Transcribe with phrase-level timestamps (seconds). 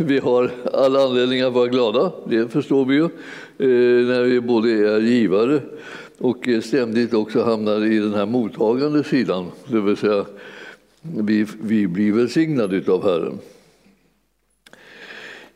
[0.00, 4.70] Vi har alla anledning att vara glada, det förstår vi ju, eh, när vi både
[4.70, 5.60] är givare
[6.18, 10.24] och ständigt också hamnar i den här mottagande sidan, det vill säga
[11.02, 13.38] vi, vi blir välsignade av Herren.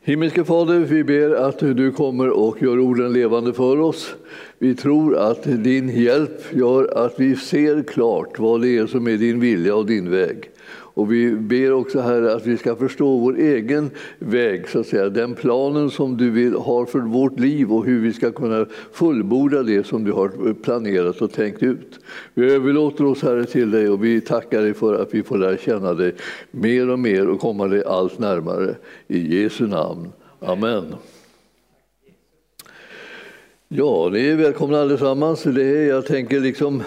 [0.04, 4.14] Himmelske Fader, vi ber att du kommer och gör orden levande för oss.
[4.58, 9.16] Vi tror att din hjälp gör att vi ser klart vad det är som är
[9.16, 10.51] din vilja och din väg.
[10.94, 15.08] Och vi ber också Herre att vi ska förstå vår egen väg, så att säga.
[15.08, 19.62] den planen som du vill ha för vårt liv och hur vi ska kunna fullborda
[19.62, 21.98] det som du har planerat och tänkt ut.
[22.34, 25.56] Vi överlåter oss Herre till dig och vi tackar dig för att vi får lära
[25.56, 26.14] känna dig
[26.50, 28.74] mer och mer och komma dig allt närmare.
[29.08, 30.08] I Jesu namn.
[30.40, 30.84] Amen.
[33.74, 35.42] Ja, ni är välkomna allesammans.
[35.42, 36.82] Det är, jag tänker liksom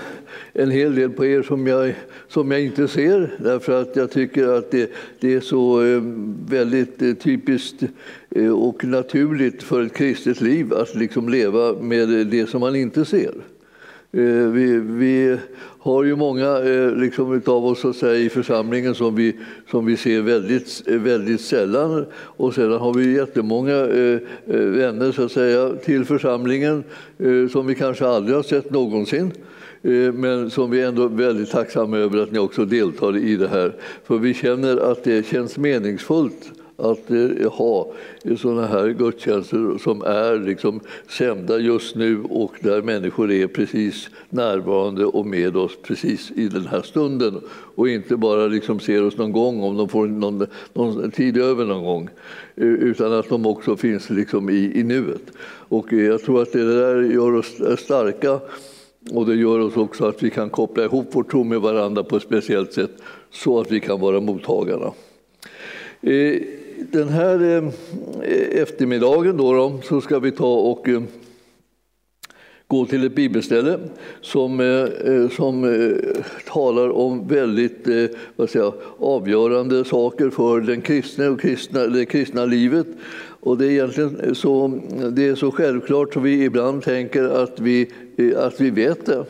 [0.53, 1.95] en hel del på er som jag,
[2.27, 6.01] som jag inte ser därför att jag tycker att det, det är så eh,
[6.49, 7.83] väldigt eh, typiskt
[8.29, 13.05] eh, och naturligt för ett kristet liv att liksom leva med det som man inte
[13.05, 13.33] ser.
[14.51, 15.37] Vi, vi,
[15.85, 19.35] har ju många eh, liksom, av oss så att säga, i församlingen som vi,
[19.71, 22.05] som vi ser väldigt, väldigt sällan.
[22.13, 26.83] Och sedan har vi jättemånga eh, eh, vänner så att säga, till församlingen
[27.51, 29.31] som vi kanske aldrig har sett någonsin.
[29.85, 33.47] Eh, men som vi ändå är väldigt tacksamma över att ni också deltar i det
[33.47, 33.73] här.
[34.03, 37.91] För vi känner att det känns meningsfullt att eh, ha
[38.37, 45.05] sådana här gudstjänster som är liksom sända just nu och där människor är precis närvarande
[45.05, 47.41] och med oss precis i den här stunden
[47.75, 51.65] och inte bara liksom ser oss någon gång om de får någon, någon tid över
[51.65, 52.09] någon gång
[52.55, 55.31] utan att de också finns liksom i, i nuet.
[55.69, 58.39] Och eh, jag tror att det där gör oss starka
[59.11, 62.17] och det gör oss också att vi kan koppla ihop vår tro med varandra på
[62.17, 62.91] ett speciellt sätt
[63.31, 64.91] så att vi kan vara mottagarna.
[66.01, 66.41] Eh,
[66.77, 71.01] den här eh, eftermiddagen då, då så ska vi ta och eh,
[72.67, 73.79] gå till ett bibelställe
[74.21, 75.83] som, eh, som
[76.47, 77.87] talar om väldigt
[78.35, 82.87] vad säger, avgörande saker för den kristna och kristna, det kristna livet.
[83.39, 84.79] Och det är egentligen så,
[85.11, 87.89] det är så självklart som vi ibland tänker att vi,
[88.37, 89.25] att vi vet det.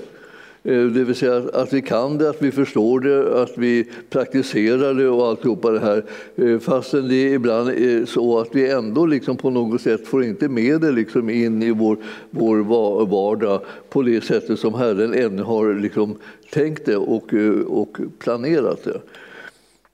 [0.66, 4.94] Eh, det vill säga att vi kan det, att vi förstår det, att vi praktiserar
[4.94, 6.06] det och alltihopa det här.
[6.36, 10.50] Eh, fastän det ibland är så att vi ändå liksom på något sätt får inte
[10.50, 11.98] med det liksom in i vår,
[12.30, 12.58] vår
[13.06, 16.16] vardag på det sättet som Herren ännu har liksom
[16.52, 19.02] tänkt det och, eh, och planerat det.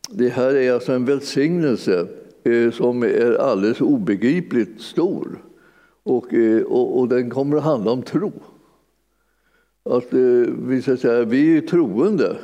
[0.10, 2.08] Det här är alltså en välsignelse
[2.74, 5.28] som är alldeles obegripligt stor.
[6.04, 6.26] Och,
[6.66, 8.32] och, och den kommer att handla om tro.
[9.92, 10.20] Att, eh,
[10.68, 12.38] vi, ska säga, vi är troende.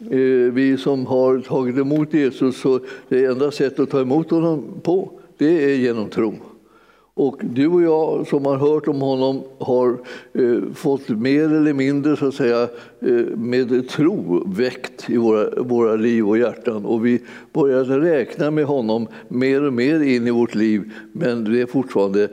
[0.00, 4.64] Eh, vi som har tagit emot Jesus, så det enda sättet att ta emot honom
[4.82, 6.34] på, det är genom tro.
[7.16, 9.98] Och du och jag som har hört om honom har
[10.32, 12.62] eh, fått mer eller mindre så att säga,
[13.00, 16.84] eh, med tro väckt i våra, våra liv och hjärtan.
[16.84, 17.22] Och vi
[17.52, 20.90] börjar räkna med honom mer och mer in i vårt liv.
[21.12, 22.28] Men det är fortfarande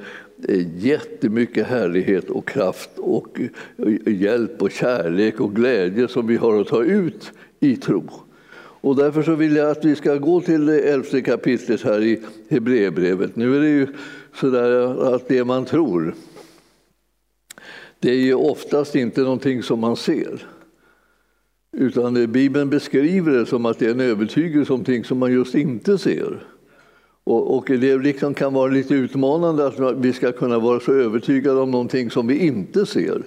[0.75, 3.39] jättemycket härlighet och kraft och
[3.77, 8.03] eh, hjälp och kärlek och glädje som vi har att ta ut i tro.
[8.81, 12.21] Och därför så vill jag att vi ska gå till det elfte kapitlet här i
[12.49, 13.35] Hebreerbrevet.
[13.35, 13.87] Nu är det ju
[14.33, 16.15] sådär att det man tror,
[17.99, 20.47] det är ju oftast inte någonting som man ser.
[21.77, 25.55] Utan Bibeln beskriver det som att det är en övertygelse om någonting som man just
[25.55, 26.43] inte ser.
[27.23, 31.59] Och, och det liksom kan vara lite utmanande att vi ska kunna vara så övertygade
[31.59, 33.21] om någonting som vi inte ser.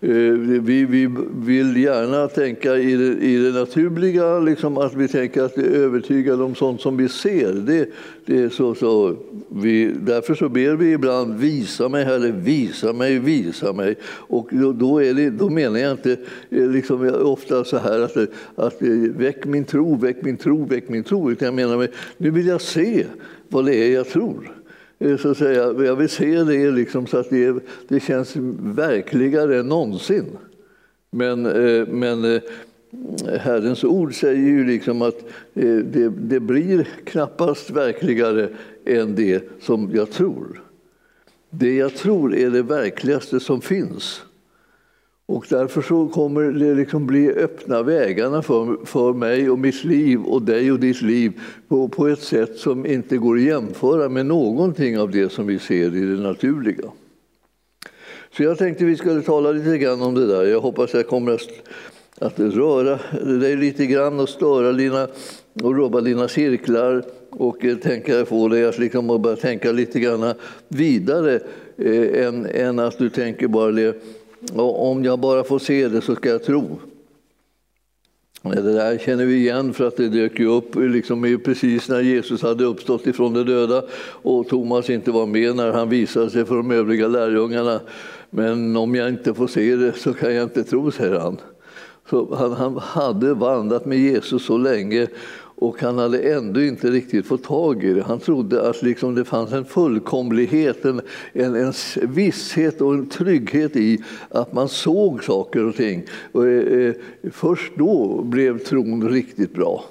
[0.00, 5.42] Eh, vi, vi vill gärna tänka i det, i det naturliga, liksom att vi tänker
[5.42, 7.52] att vi är övertygade om sånt som vi ser.
[7.52, 7.88] Det,
[8.26, 9.16] det är så, så
[9.48, 13.96] vi, därför så ber vi ibland visa mig, Herre, visa mig, visa mig.
[14.04, 16.12] Och då, är det, då menar jag inte
[16.50, 18.16] eh, liksom, jag ofta så här att,
[18.54, 21.30] att eh, väck min tro, väck min tro, väck min tro.
[21.30, 23.06] Utan jag menar, nu vill jag se
[23.48, 24.54] vad det är jag tror.
[25.18, 29.68] Så att säga, jag vill se det liksom så att det, det känns verkligare än
[29.68, 30.26] någonsin.
[31.10, 32.42] Men, eh, men eh,
[33.40, 35.22] Herrens ord säger ju liksom att
[35.54, 38.48] eh, det, det blir knappast verkligare
[38.84, 40.62] än det som jag tror.
[41.50, 44.22] Det jag tror är det verkligaste som finns.
[45.28, 50.22] Och därför så kommer det liksom bli öppna vägarna för, för mig och mitt liv
[50.22, 51.32] och dig och ditt liv
[51.68, 55.58] på, på ett sätt som inte går att jämföra med någonting av det som vi
[55.58, 56.90] ser i det naturliga.
[58.36, 60.44] Så jag tänkte vi skulle tala lite grann om det där.
[60.44, 61.48] Jag hoppas jag kommer att,
[62.18, 62.98] att röra
[63.40, 65.08] dig lite grann och störa dina
[65.62, 70.34] och rubba dina cirklar och tänka, få dig att liksom börja tänka lite grann
[70.68, 71.40] vidare
[71.76, 74.02] eh, än, än att du tänker bara det,
[74.56, 76.78] om jag bara får se det så ska jag tro.
[78.42, 82.64] Det där känner vi igen för att det dök upp liksom precis när Jesus hade
[82.64, 83.82] uppstått ifrån de döda
[84.22, 87.80] och Thomas inte var med när han visade sig för de övriga lärjungarna.
[88.30, 91.36] Men om jag inte får se det så kan jag inte tro, säger han.
[92.10, 95.06] Så han, han hade vandrat med Jesus så länge
[95.60, 98.02] och han hade ändå inte riktigt fått tag i det.
[98.02, 101.00] Han trodde att liksom det fanns en fullkomlighet, en,
[101.32, 101.72] en, en
[102.02, 106.04] visshet och en trygghet i att man såg saker och ting.
[106.32, 106.94] Och, eh, eh
[107.32, 109.84] först då blev tron riktigt bra.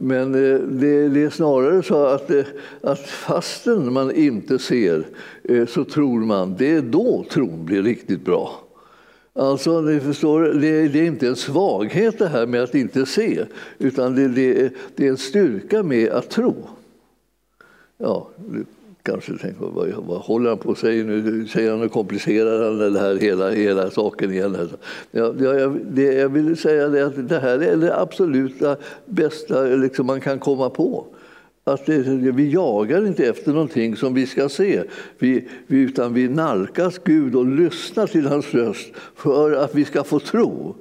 [0.00, 2.44] Men eh, det, det, är snarare så att, eh,
[2.82, 5.06] att fastän man inte ser
[5.44, 8.67] eh, så tror man, det är då tron blir riktigt bra.
[9.38, 13.44] Alltså, ni förstår, det, det, är inte en svaghet det här med att inte se,
[13.78, 16.54] utan det, det, det är en styrka med att tro.
[17.98, 18.64] Ja, du
[19.02, 21.46] kanske tänker, vad, vad håller han på att säga nu?
[21.46, 24.68] Säger han och komplicerar han det här hela, hela saken igen?
[25.10, 28.76] Ja, jag, det, jag vill säga det att det här är det absoluta
[29.06, 31.06] bästa liksom man kan komma på.
[31.72, 34.82] Att det, vi jagar inte efter någonting som vi ska se,
[35.18, 40.20] vi, utan vi nalkas Gud och lyssnar till hans röst för att vi ska få
[40.20, 40.74] tro.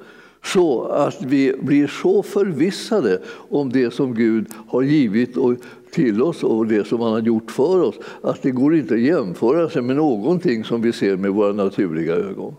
[0.44, 5.38] Så att vi blir så förvissade om det som Gud har givit
[5.92, 9.00] till oss och det som han har gjort för oss att det går inte att
[9.00, 12.56] jämföra sig med någonting som vi ser med våra naturliga ögon.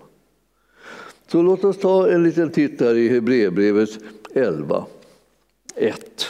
[1.27, 3.91] Så låt oss ta en liten titt här i Hebreerbrevet
[4.35, 4.85] 11,
[5.77, 6.27] 1.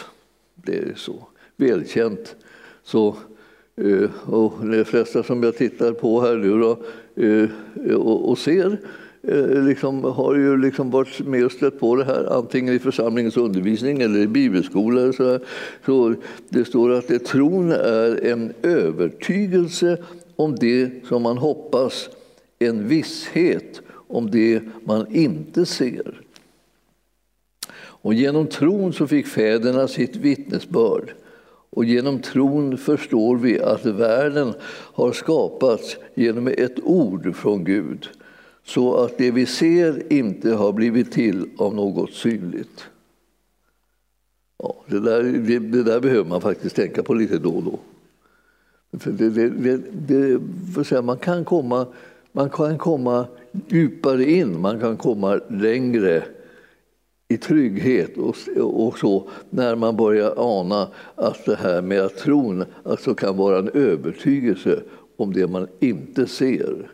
[0.55, 1.28] Det är så
[1.58, 2.37] välkänt.
[2.82, 3.16] Så,
[3.76, 6.78] eh, och de flesta som jag tittar på här nu då,
[7.22, 8.78] eh, och ser
[9.22, 13.37] eh, liksom, har ju liksom varit med och stött på det här, antingen i församlingens
[13.37, 15.12] undervisning eller i bibelskola.
[15.12, 15.38] Så,
[15.87, 16.14] så
[16.49, 19.99] det står att det, tron är en övertygelse
[20.37, 22.08] om det som man hoppas,
[22.58, 26.20] en visshet om det man inte ser.
[28.00, 31.12] Och genom tron så fick fäderna sitt vittnesbörd.
[31.79, 38.09] Och genom tron förstår vi att världen har skapats genom ett ord från Gud
[38.65, 42.85] så att det vi ser inte har blivit till av något synligt.
[44.59, 47.79] Ja, det, där, det, det där behöver man faktiskt tänka på lite då och då.
[48.99, 50.41] För det, det, det,
[50.75, 51.87] för säga, man, kan komma,
[52.33, 53.27] man kan komma
[53.69, 56.25] djupare in, man kan komma längre
[57.29, 62.65] i trygghet och, och så när man börjar ana att det här med att tron
[62.83, 64.83] alltså kan vara en övertygelse
[65.17, 66.91] om det man inte ser.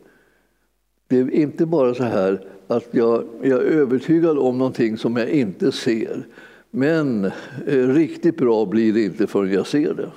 [1.09, 5.29] Det är inte bara så här att jag, jag är övertygad om någonting som jag
[5.29, 6.27] inte ser.
[6.71, 7.25] Men
[7.67, 10.11] eh, riktigt bra blir det inte förrän jag ser det.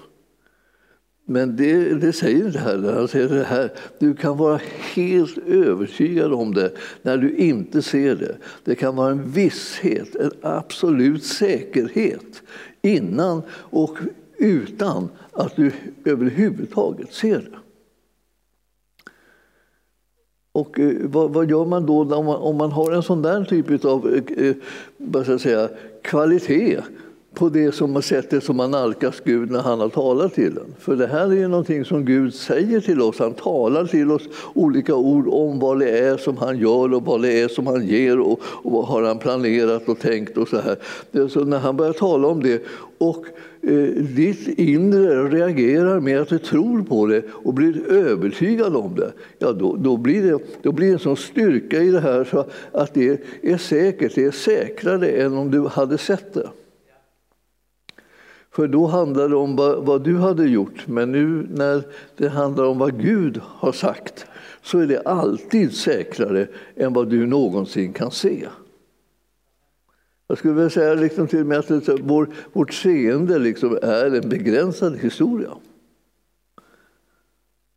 [1.29, 2.93] Men det, det säger inte heller.
[2.93, 4.59] Han säger det här, du kan vara
[4.95, 6.71] helt övertygad om det
[7.01, 8.37] när du inte ser det.
[8.63, 12.43] Det kan vara en visshet, en absolut säkerhet
[12.81, 13.97] innan och
[14.37, 15.71] utan att du
[16.05, 17.57] överhuvudtaget ser det.
[20.51, 23.43] Och eh, vad, vad, gör man då om man, om man har en sån där
[23.43, 24.55] typ av eh, eh
[24.97, 25.69] vad ska jag säga,
[26.01, 26.81] kvalitet
[27.37, 30.75] på det som sättet som man nalkas Gud när han har talat till en.
[30.79, 33.19] För det här är ju någonting som Gud säger till oss.
[33.19, 34.21] Han talar till oss
[34.53, 37.87] olika ord om vad det är som han gör och vad det är som han
[37.87, 41.27] ger och, och vad har han planerat och tänkt och så här.
[41.27, 42.63] Så när han börjar tala om det
[42.97, 43.25] och
[43.61, 49.11] eh, ditt inre reagerar med att du tror på det och blir övertygad om det,
[49.39, 52.45] ja då, då, blir, det, då blir det en sån styrka i det här så
[52.71, 56.49] att det är säkert, det är säkrare än om du hade sett det.
[58.57, 60.87] För då handlade det om vad, du hade gjort.
[60.87, 61.83] Men nu när
[62.15, 64.25] det handlar om vad Gud har sagt
[64.61, 68.47] så är det alltid säkrare än vad du någonsin kan se.
[70.27, 74.29] Jag skulle vilja säga liksom till och med att vår, vårt seende liksom är en
[74.29, 75.51] begränsad historia.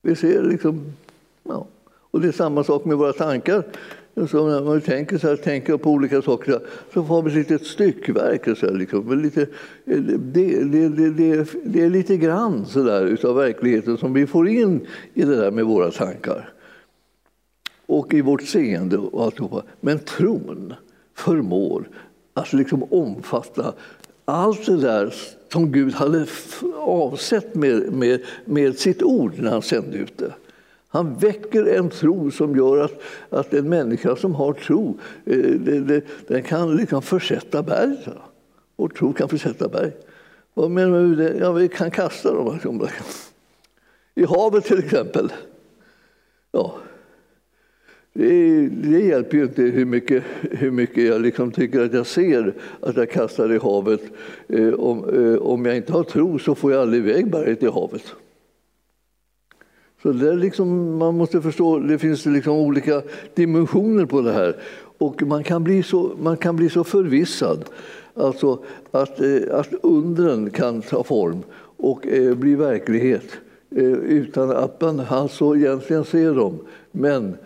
[0.03, 0.93] Vi ser liksom,
[1.43, 1.67] ja.
[1.85, 3.65] Och det är samma sak med våra tankar.
[4.15, 6.61] Så när man tänker, så här, tänker på olika saker
[6.95, 8.59] så får vi ett litet styckverk.
[8.59, 9.23] Så här, liksom.
[9.23, 9.47] lite,
[9.85, 14.87] det, det, det, det, är lite grann så där, utav verkligheten som vi får in
[15.15, 16.53] i det där med våra tankar.
[17.87, 19.63] Och i vårt seende och alltihopa.
[19.81, 20.75] Men tron
[21.15, 21.89] förmår
[22.35, 23.75] att liksom omfatta
[24.25, 25.15] allt det där
[25.53, 26.27] som Gud hade
[26.77, 30.33] avsett med, med, med sitt ord när han sände ut det.
[30.93, 36.43] Han väcker en tro som gör att, att en människa som har tro eh, den
[36.43, 37.97] kan liksom försätta berg.
[38.77, 39.93] Vår tro kan försätta berg.
[40.55, 41.39] Vad menar du med det?
[41.39, 42.59] Ja, vi kan kasta dem.
[44.15, 45.33] I havet till exempel.
[46.53, 46.75] Ja.
[48.13, 52.55] Det, det hjälper ju inte hur mycket, hur mycket jag liksom tycker att jag ser
[52.81, 54.03] att jag kastar i havet.
[54.49, 57.67] Eh, om, eh, om jag inte har tro så får jag aldrig iväg berget i
[57.67, 58.15] havet.
[60.03, 63.03] Så det liksom, man måste förstå, det finns liksom olika
[63.35, 64.57] dimensioner på det här.
[64.99, 67.65] Och man kan bli så, man kan bli så förvissad
[68.15, 68.59] alltså
[68.91, 71.43] att, eh, att undren kan ta form
[71.77, 73.27] och eh, bli verklighet
[73.71, 76.59] eh, utan att man alltså egentligen ser dem.
[76.93, 77.37] Men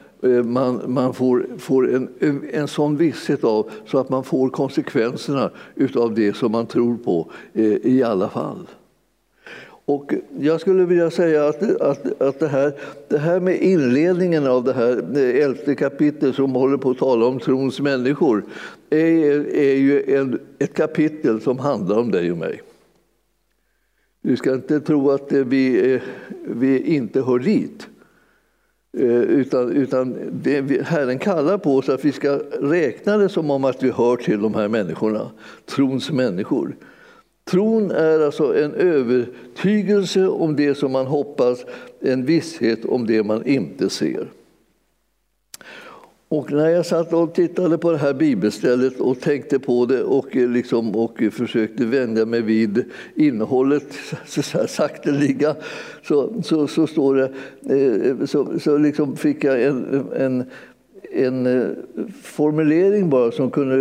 [0.45, 2.09] man, man får, får en,
[2.53, 5.51] en sån visshet av så att man får konsekvenserna
[5.97, 7.31] av det som man tror på
[7.83, 8.67] i alla fall.
[9.87, 12.73] Och jag skulle vilja säga att, att, att det, här,
[13.09, 17.26] det här med inledningen av det här eh, elfte kapitlet som håller på att tala
[17.26, 18.45] om trons människor
[18.91, 22.62] är, är ju en, ett kapitel som handlar om dig och mig.
[24.23, 26.03] Du ska inte tro att eh, vi, eh,
[26.47, 27.88] vi inte hör dit.
[28.97, 33.83] Utan, utan det, Herren kallar på oss att vi ska räkna det som om att
[33.83, 35.31] vi hör till de här människorna,
[35.67, 36.76] trons människor.
[37.45, 41.65] Tron är alltså en övertygelse om det som man hoppas,
[42.01, 44.29] en visshet om det man inte ser.
[46.29, 50.35] Och när jag satt och tittade på det här bibelstället och tänkte på det och,
[50.35, 52.85] liksom, och försökte vänja mig vid
[53.15, 53.87] innehållet
[54.27, 55.57] så sakteliga
[56.03, 57.33] så, så, så, står det,
[57.77, 60.45] eh, så, så liksom fick jag en, en
[61.14, 61.71] en eh,
[62.23, 63.75] formulering bara som kunde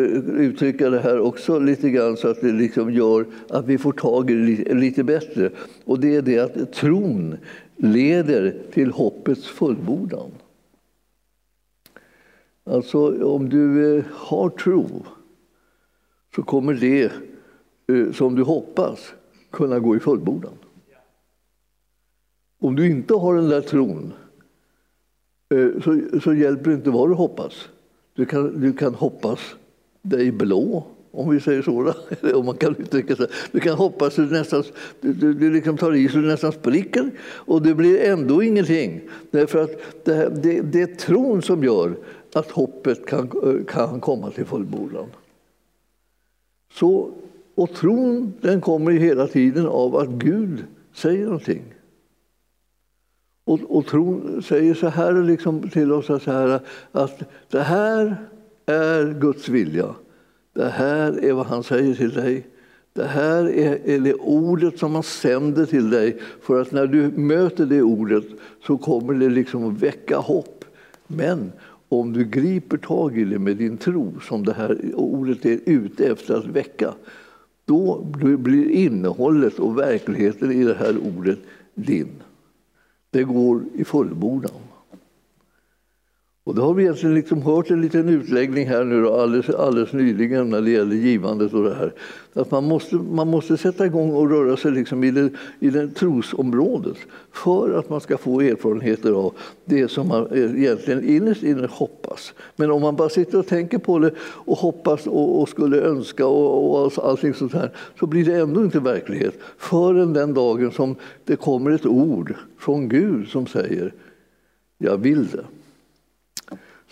[0.43, 4.31] uttrycka det här också lite grann så att det liksom gör att vi får tag
[4.31, 5.49] i det lite bättre.
[5.85, 7.37] Och det är det att tron
[7.75, 10.31] leder till hoppets fullbordan.
[12.65, 15.05] Alltså om du eh, har tro
[16.35, 17.11] så kommer det
[17.87, 19.13] eh, som du hoppas
[19.51, 20.53] kunna gå i fullbordan.
[22.59, 24.13] Om du inte har den där tron
[25.53, 27.69] Eh, så, så hjälper det inte vad du hoppas.
[28.15, 29.39] Du kan, du kan hoppas
[30.01, 31.93] dig blå, om vi säger så.
[32.33, 33.27] om man kan uttrycka sig.
[33.51, 34.63] Du kan hoppas att du nästan
[35.01, 39.01] du, du liksom tar i så du nästan spricker och det blir ändå ingenting.
[39.31, 41.95] Därför att det, det, det är tron som gör
[42.33, 45.05] att hoppet kan, eh, kan komma till fullbordan.
[46.73, 47.11] Så,
[47.55, 51.72] och tron den kommer hela tiden av att Gud säger någonting.
[53.45, 56.59] Och, och tron säger så här liksom till oss så här,
[56.91, 58.15] att det här
[58.65, 59.95] är Guds vilja.
[60.53, 62.47] Det här är vad han säger till dig.
[62.93, 67.11] Det här är, är det ordet som han sänder till dig för att när du
[67.11, 68.23] möter det ordet
[68.67, 70.65] så kommer det liksom att väcka hopp.
[71.07, 71.51] Men
[71.89, 76.05] om du griper tag i det med din tro som det här ordet är ute
[76.05, 76.93] efter att väcka
[77.65, 78.05] då
[78.37, 81.39] blir innehållet och verkligheten i det här ordet
[81.73, 82.09] din
[83.13, 84.72] det går i fullbordan.
[86.45, 89.93] Och det har vi egentligen liksom hört en liten utläggning här nu då, alldeles, alldeles
[89.93, 91.93] nyligen när det gäller givandet och det här.
[92.33, 95.87] Att man måste, man måste sätta igång och röra sig liksom i, det, i det
[95.87, 96.97] trosområdet
[97.31, 99.33] för att man ska få erfarenheter av
[99.65, 102.33] det som man eh, egentligen innerst inne hoppas.
[102.55, 106.27] Men om man bara sitter och tänker på det och hoppas och, och skulle önska
[106.27, 110.95] och, och allting sånt här så blir det ändå inte verklighet förrän den dagen som
[111.25, 113.93] det kommer ett ord från Gud som säger
[114.77, 115.43] jag vill det.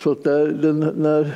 [0.02, 1.34] Så att där, den, när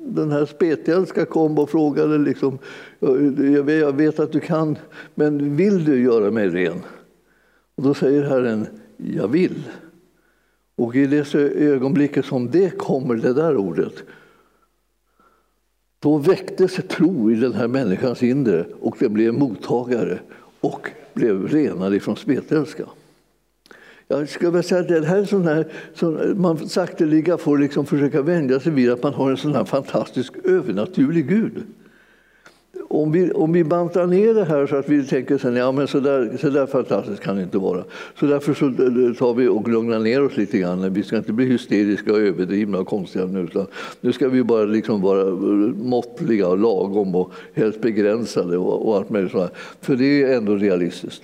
[0.00, 2.58] den här spetälska kom och frågade liksom,
[3.00, 4.78] jag vet att du kan,
[5.14, 6.80] men vill du göra mig ren?
[7.74, 9.62] Och då säger Herren, jag vill.
[10.76, 13.94] Och i det ögonblicket som det kommer, det där ordet,
[15.98, 20.18] då väcktes tro i den här människans inre och det blev mottagare
[20.60, 22.84] och blev renad ifrån spetälska.
[24.08, 27.86] Jag skulle vilja säga att det här är sån här, sån, man sakteliga får liksom
[27.86, 31.62] försöka vänja sig vid att man har en sån här fantastisk övernaturlig Gud.
[32.88, 35.88] Om vi, om vi bantar ner det här så att vi tänker sen, ja men
[35.88, 37.84] så där, så där fantastiskt kan det inte vara.
[38.20, 40.92] Så därför så eh, eh, tar vi och lugnar ner oss lite grann.
[40.92, 43.40] Vi ska inte bli hysteriska och överdrivna och konstiga nu.
[43.40, 43.66] Utan
[44.00, 45.34] nu ska vi bara liksom vara eh,
[45.76, 49.50] måttliga och lagom och helst begränsade och, och allt möjligt sådär.
[49.80, 51.22] För det är ändå realistiskt.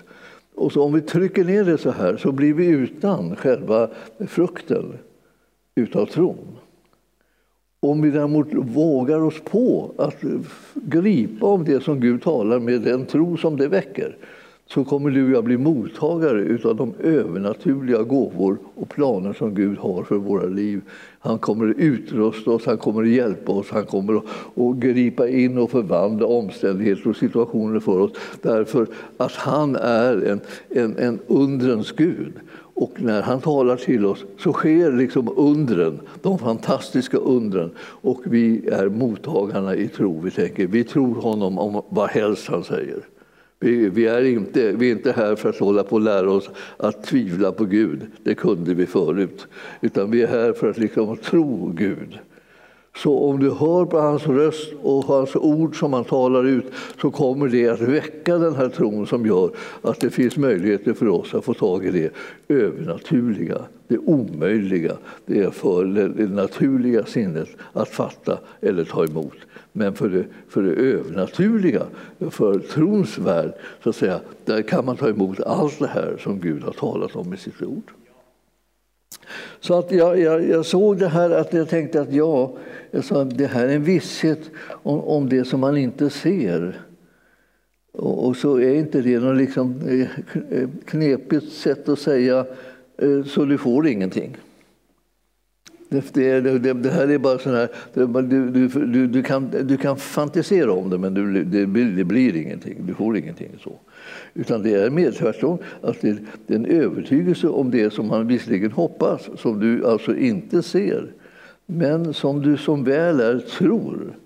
[0.60, 3.88] Och så om vi trycker ner det så här så blir vi utan själva
[4.28, 4.92] frukten
[5.74, 6.56] utav tron.
[7.80, 10.16] Om vi däremot vågar oss på att
[10.74, 14.16] gripa om det som Gud talar med den tro som det väcker
[14.66, 19.78] så kommer du och jag bli mottagare utav de övernaturliga gåvor och planer som Gud
[19.78, 20.80] har för våra liv.
[21.22, 25.58] Han kommer att utrusta oss, han kommer att hjälpa oss, han kommer att gripa in
[25.58, 28.12] och förvandla omständigheter och situationer för oss
[28.42, 28.86] därför
[29.16, 32.32] att han är en, en, en undrens Gud.
[32.74, 37.70] Och när han talar till oss så sker liksom undren, de fantastiska undren.
[37.80, 40.20] Och vi är mottagarna i tro.
[40.20, 43.04] Vi tänker, vi tror honom om vad helst han säger.
[43.62, 46.50] Vi, vi, är inte, vi är inte här för att hålla på och lära oss
[46.76, 48.06] att tvivla på Gud.
[48.22, 49.46] Det kunde vi förut.
[49.80, 52.18] Utan vi är här för att liksom tro Gud.
[52.96, 56.64] Så om du hör på hans röst och hans ord som han talar ut
[57.00, 59.50] så kommer det att väcka den här tron som gör
[59.82, 62.12] att det finns möjligheter för oss att få tag i det
[62.54, 63.58] övernaturliga,
[63.90, 64.96] det omöjliga.
[65.26, 69.36] Det är för det naturliga sinnet att fatta eller ta emot.
[69.72, 71.86] Men för det, för det övernaturliga,
[72.30, 76.40] för trons värld, så att säga, där kan man ta emot allt det här som
[76.40, 77.90] Gud har talat om i sitt ord.
[79.60, 82.52] Så att jag, jag, jag såg det här att jag tänkte att ja,
[82.94, 86.80] alltså, det här är en visshet om, om det som man inte ser.
[87.92, 89.80] Och, och så är inte det något liksom
[90.50, 92.46] eh, knepigt sätt att säga
[93.00, 94.36] Eh, så du får ingenting.
[95.88, 98.06] Det, det, det, det, här är bara sån här, du,
[98.50, 101.66] du, du, du, kan, du kan fantisera om det men du, det,
[101.96, 103.50] det blir ingenting, du får ingenting.
[103.64, 103.72] så.
[104.34, 108.72] Utan det är mer tvärtom, att det, är en övertygelse om det som man visserligen
[108.72, 111.12] hoppas, som du alltså inte ser,
[111.66, 114.16] men som du som väl är tror.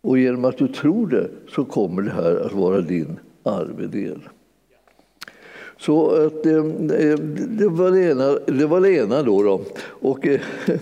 [0.00, 4.20] Och genom att du tror det så kommer det här att vara din arvedel.
[5.78, 7.16] Så att, det,
[7.46, 9.42] det, var det ena, det var det ena då.
[9.42, 9.60] då.
[9.80, 10.40] Och, eh,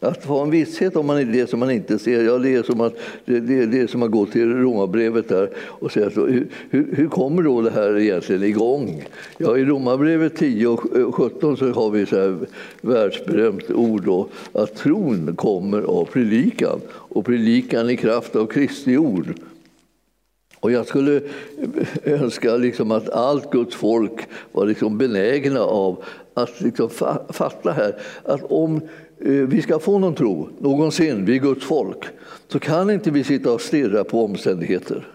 [0.00, 2.80] Att ha en visshet om man det som man inte ser, ja, det, är som
[2.80, 2.94] att,
[3.24, 7.08] det, det, det är som att gå till Romarbrevet där och säga så, hur, hur,
[7.08, 9.04] kommer då det här egentligen igång?
[9.38, 12.38] Ja, I Romarbrevet 10 och 17 så har vi så här
[12.80, 19.34] världsberömt ord då, att tron kommer av predikan och predikan i kraft av Kristi ord.
[20.60, 21.20] Och jag skulle
[22.04, 24.20] önska liksom att allt Guds folk
[24.52, 26.90] var liksom benägna av att liksom
[27.28, 28.76] fatta här att om
[29.20, 32.04] eh, vi ska få någon tro någonsin, vi är Guds folk,
[32.48, 35.08] så kan inte vi sitta och stirra på omständigheter.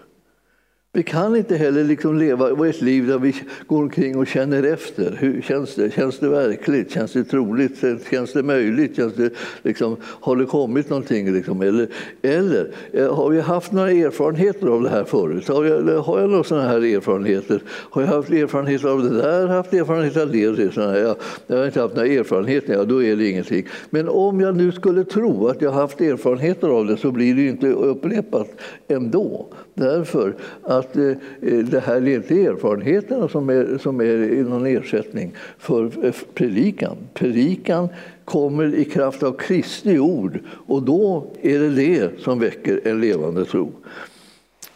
[0.96, 3.34] Vi kan inte heller liksom leva ett liv där vi
[3.66, 5.16] går omkring och känner efter.
[5.20, 5.94] Hur känns det?
[5.94, 6.90] Känns det verkligt?
[6.90, 7.84] Känns det troligt?
[8.10, 8.96] Känns det möjligt?
[8.96, 9.30] Känns det,
[9.62, 11.32] liksom, har det kommit någonting?
[11.32, 11.62] Liksom?
[11.62, 11.88] Eller,
[12.22, 15.48] eller eh, har vi haft några erfarenheter av det här förut?
[15.48, 17.62] Har jag, har jag några sådana här erfarenheter?
[17.68, 19.46] Har jag haft erfarenheter av det där?
[19.46, 20.74] Haft erfarenheter av det?
[20.74, 23.66] Sådana jag, jag har inte haft några erfarenheter, ja, då är det ingenting.
[23.90, 27.46] Men om jag nu skulle tro att jag haft erfarenheter av det så blir det
[27.46, 28.48] inte upprepat
[28.88, 29.48] ändå.
[29.74, 31.08] Därför att eh,
[31.42, 36.96] eh, det här är inte erfarenheterna som är, som är någon ersättning för eh, predikan.
[37.14, 37.88] Predikan
[38.24, 43.44] kommer i kraft av Kristi ord och då är det det som väcker en levande
[43.44, 43.72] tro.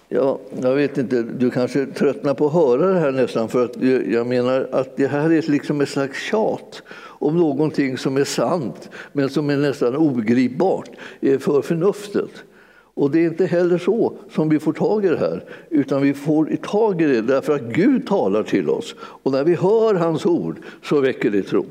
[0.08, 3.82] Ja, jag vet inte, du kanske tröttnar på att höra det här nästan för att
[4.12, 8.90] jag menar att det här är liksom ett slags tjat om någonting som är sant
[9.12, 12.30] men som är nästan ogripbart eh, för förnuftet.
[12.98, 16.14] Och det är inte heller så som vi får tag i det här, utan vi
[16.14, 18.94] får tag i det därför att Gud talar till oss.
[19.00, 21.66] Och när vi hör hans ord så väcker det tro.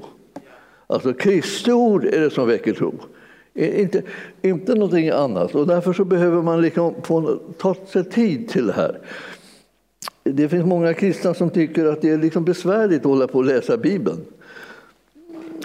[0.88, 2.94] Alltså Kristi ord är det som väcker tro.
[3.54, 4.02] Eh, inte,
[4.42, 5.56] inte någonting annat.
[5.56, 9.00] Och därför så behöver man liksom få ta sig tid till det här.
[10.24, 13.46] Det finns många kristna som tycker att det är liksom besvärligt att hålla på och
[13.46, 14.26] läsa Bibeln.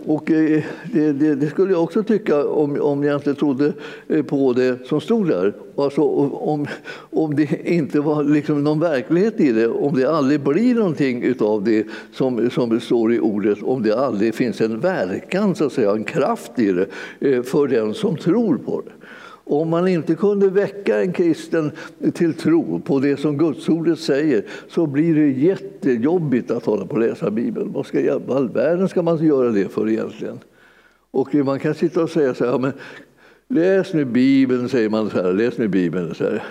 [0.07, 0.62] Och eh,
[0.93, 3.73] det, det, det, skulle jag också tycka om, om jag inte trodde
[4.09, 5.55] eh, på det som stod där.
[5.77, 6.67] Alltså, om,
[7.11, 11.65] om det inte var liksom någon verklighet i det, om det aldrig blir någonting av
[11.65, 15.91] det som, som står i ordet, om det aldrig finns en verkan, så att säga,
[15.91, 16.87] en kraft i det
[17.21, 18.93] eh, för den som tror på det.
[19.53, 21.71] Om man inte kunde väcka en kristen
[22.15, 27.01] till tro på det som Gudsordet säger så blir det jättejobbigt att hålla på och
[27.01, 27.73] läsa Bibeln.
[27.73, 30.38] Vad ska, i all världen ska man göra det för egentligen?
[31.11, 32.73] Och man kan sitta och säga så här, men
[33.49, 36.15] läs nu Bibeln, säger man så här, läs nu Bibeln.
[36.15, 36.43] Så här.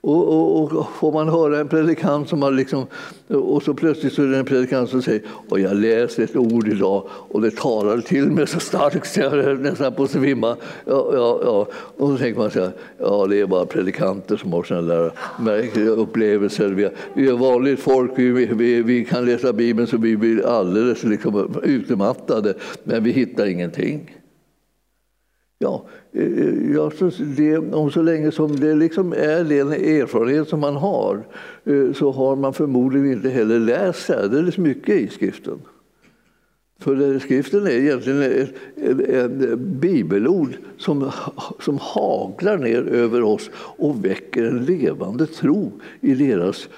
[0.00, 2.86] Och, och, och, får man höra en predikant som har liksom,
[3.28, 6.68] och så plötsligt så är det en predikant som säger och jag läste ett ord
[6.68, 10.56] idag och det talade till mig så starkt så jag höll nästan på att svimma.
[10.84, 11.66] Ja, ja, ja.
[11.96, 15.12] Och så tänker man så här, ja det är bara predikanter som har sådana där
[15.40, 16.68] märkliga upplevelser.
[16.68, 21.04] Vi, vi är vanligt folk, vi, vi, vi kan läsa Bibeln så vi blir alldeles
[21.04, 24.18] liksom utmattade men vi hittar ingenting.
[25.60, 25.84] Ja,
[26.18, 26.92] Eh, jag
[27.36, 31.26] det, om så länge som det liksom är den erfarenhet som man har
[31.64, 35.58] eh, så har man förmodligen inte heller läst särdeles mycket i skriften.
[36.80, 41.10] För skriften är egentligen ett, ett, ett bibelord som,
[41.60, 46.68] som haglar ner över oss och väcker en levande tro i deras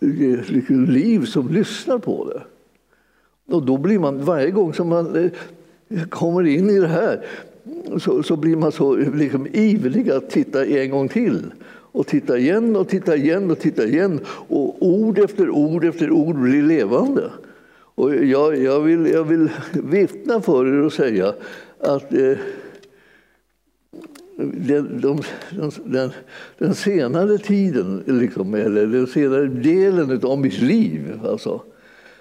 [0.00, 2.42] liksom, liv som lyssnar på det.
[3.54, 7.24] Och då blir man, varje gång som man eh, kommer in i det här
[7.98, 11.52] så, så blir man så liksom ivrig att titta en gång till.
[11.66, 14.20] Och titta igen och titta igen och titta igen.
[14.26, 17.30] Och ord efter ord efter ord blir levande.
[17.94, 21.34] Och jag, jag, vill, jag vill vittna för er och säga
[21.78, 22.36] att eh,
[24.36, 25.22] den, de,
[25.84, 26.10] den,
[26.58, 31.62] den, senare tiden, liksom, eller den senare delen av mitt liv alltså,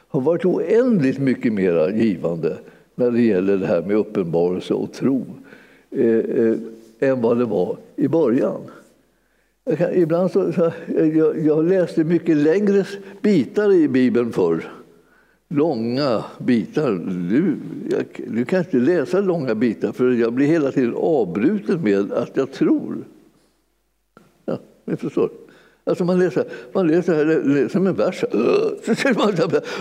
[0.07, 2.57] har varit oändligt mycket mer givande
[2.95, 5.25] när det gäller det här med uppenbarelse och tro
[5.91, 6.55] eh, eh,
[6.99, 8.61] än vad det var i början.
[9.65, 12.85] Jag kan, ibland så, så jag, jag läste mycket längre
[13.21, 14.63] bitar i Bibeln förr
[15.53, 16.91] långa bitar.
[17.31, 17.57] Nu,
[17.89, 22.37] jag, nu kan inte läsa långa bitar för jag blir hela tiden avbruten med att
[22.37, 22.97] jag tror.
[24.45, 25.29] Ja, ni förstår.
[25.85, 28.23] Alltså man läser, man läser, läser en vers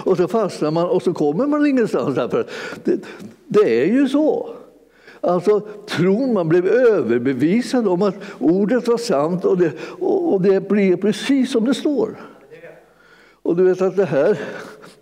[0.04, 2.14] och så fastnar man och så kommer man ingenstans.
[2.14, 2.46] Därför.
[2.84, 3.00] Det,
[3.46, 4.54] det är ju så.
[5.20, 10.96] Alltså tron, man blev överbevisad om att ordet var sant och det, och det blir
[10.96, 12.16] precis som det står.
[13.42, 14.38] Och du vet att det här,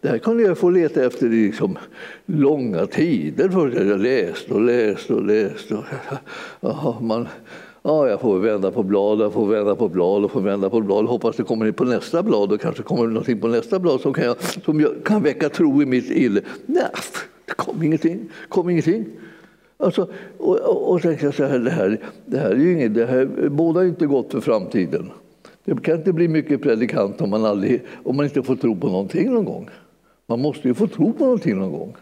[0.01, 1.79] det här kunde jag få leta efter i liksom
[2.27, 3.49] långa tider.
[3.49, 5.79] För jag läste och läste och läste.
[6.61, 7.29] Och, man,
[7.83, 10.81] ja, jag får vända på blad, jag får vända på blad och får vända på
[10.81, 11.07] blad.
[11.07, 14.01] Hoppas det kommer in på nästa blad och kanske kommer det någonting på nästa blad
[14.01, 16.41] som kan, jag, som jag, kan väcka tro i mitt ille.
[16.67, 16.85] Nej,
[17.47, 18.29] det kom ingenting.
[18.49, 19.07] kom ingenting.
[19.77, 22.95] Alltså, och, och, och tänkte jag så här, det här, det här är ju inget,
[22.95, 25.11] det här båda inte gott för framtiden.
[25.65, 28.87] Det kan inte bli mycket predikant om man, aldrig, om man inte får tro på
[28.87, 29.69] någonting någon gång.
[30.27, 31.97] Man måste ju få tro på någonting någon gång.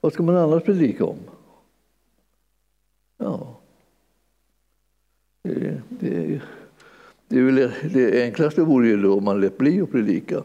[0.00, 1.16] Vad ska man annars predika om?
[3.18, 3.61] Ja.
[5.44, 5.80] Det,
[7.28, 10.42] det, är väl, det enklaste vore ju då om man lät bli att predika.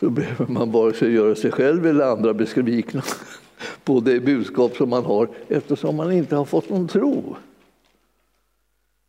[0.00, 3.02] Så behöver man vare sig göra sig själv eller andra besvikna
[3.84, 7.36] på det budskap som man har eftersom man inte har fått någon tro.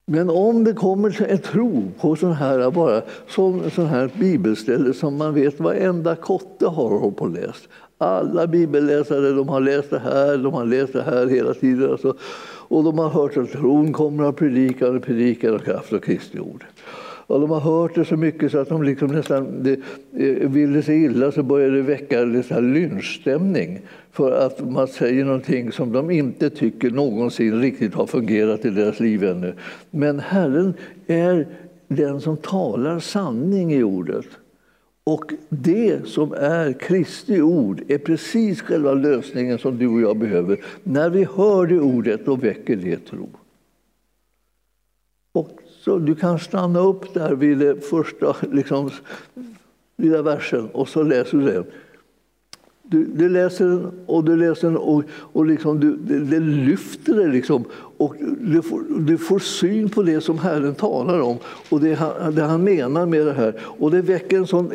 [0.06, 5.18] Men om det kommer en tro på sån här, bara, sån, sån här bibelställe som
[5.18, 7.68] man vet varenda kotte har hållit på läst.
[7.98, 11.92] Alla bibelläsare de har läst det här, de har läst det här hela tiden.
[11.92, 12.16] Alltså,
[12.70, 16.40] och de har hört att tron kommer att predika och predika och kraft och Kristi
[16.40, 16.66] ord.
[17.30, 19.80] Och de har hört det så mycket så att de liksom nästan det,
[20.18, 25.26] eh, vill det sig illa så börjar det väcka lite lynchstämning för att man säger
[25.26, 29.54] någonting som de inte tycker någonsin riktigt har fungerat i deras liv ännu.
[29.92, 30.74] Men Herren
[31.08, 31.48] är
[31.88, 34.26] den som talar sanning i ordet.
[35.04, 40.66] Och det som är Kristi ord är precis själva lösningen som du och jag behöver.
[40.84, 43.30] När vi hör det ordet, då väcker det tro.
[45.32, 48.90] Och så du kan stanna upp där vid den första liksom,
[49.98, 51.66] lilla versen och så läser du den.
[52.92, 57.14] Du, du, läser den och du läser den och, och liksom du, det, det lyfter
[57.14, 57.28] dig.
[57.28, 57.66] Liksom,
[57.98, 61.38] och du får, du får syn på det som Herren talar om
[61.70, 63.54] och det han, det han menar med det här.
[63.62, 64.72] Och det väcker en sån,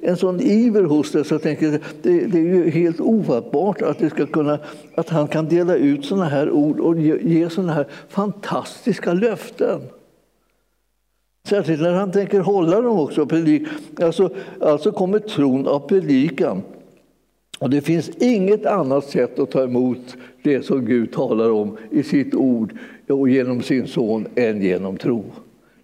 [0.00, 3.98] en sån iver hos dig så jag tänker det, det är ju helt ofattbart att,
[3.98, 4.58] det ska kunna,
[4.94, 9.80] att han kan dela ut såna här ord och ge, ge såna här fantastiska löften.
[11.48, 13.28] Särskilt när han tänker hålla dem också.
[14.02, 16.62] Alltså, alltså kommer tron av predikan.
[17.60, 22.02] Och det finns inget annat sätt att ta emot det som Gud talar om i
[22.02, 22.72] sitt ord
[23.08, 25.24] och genom sin son än genom tro.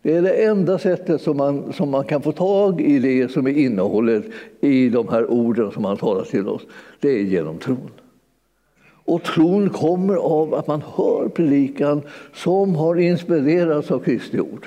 [0.02, 3.46] Det är det enda sättet som man, som man kan få tag i det som
[3.46, 4.24] är innehållet
[4.60, 6.62] i de här orden som han talar till oss.
[7.00, 7.90] Det är genom tron.
[8.88, 12.02] Och tron kommer av att man hör predikan
[12.34, 14.66] som har inspirerats av Kristi ord.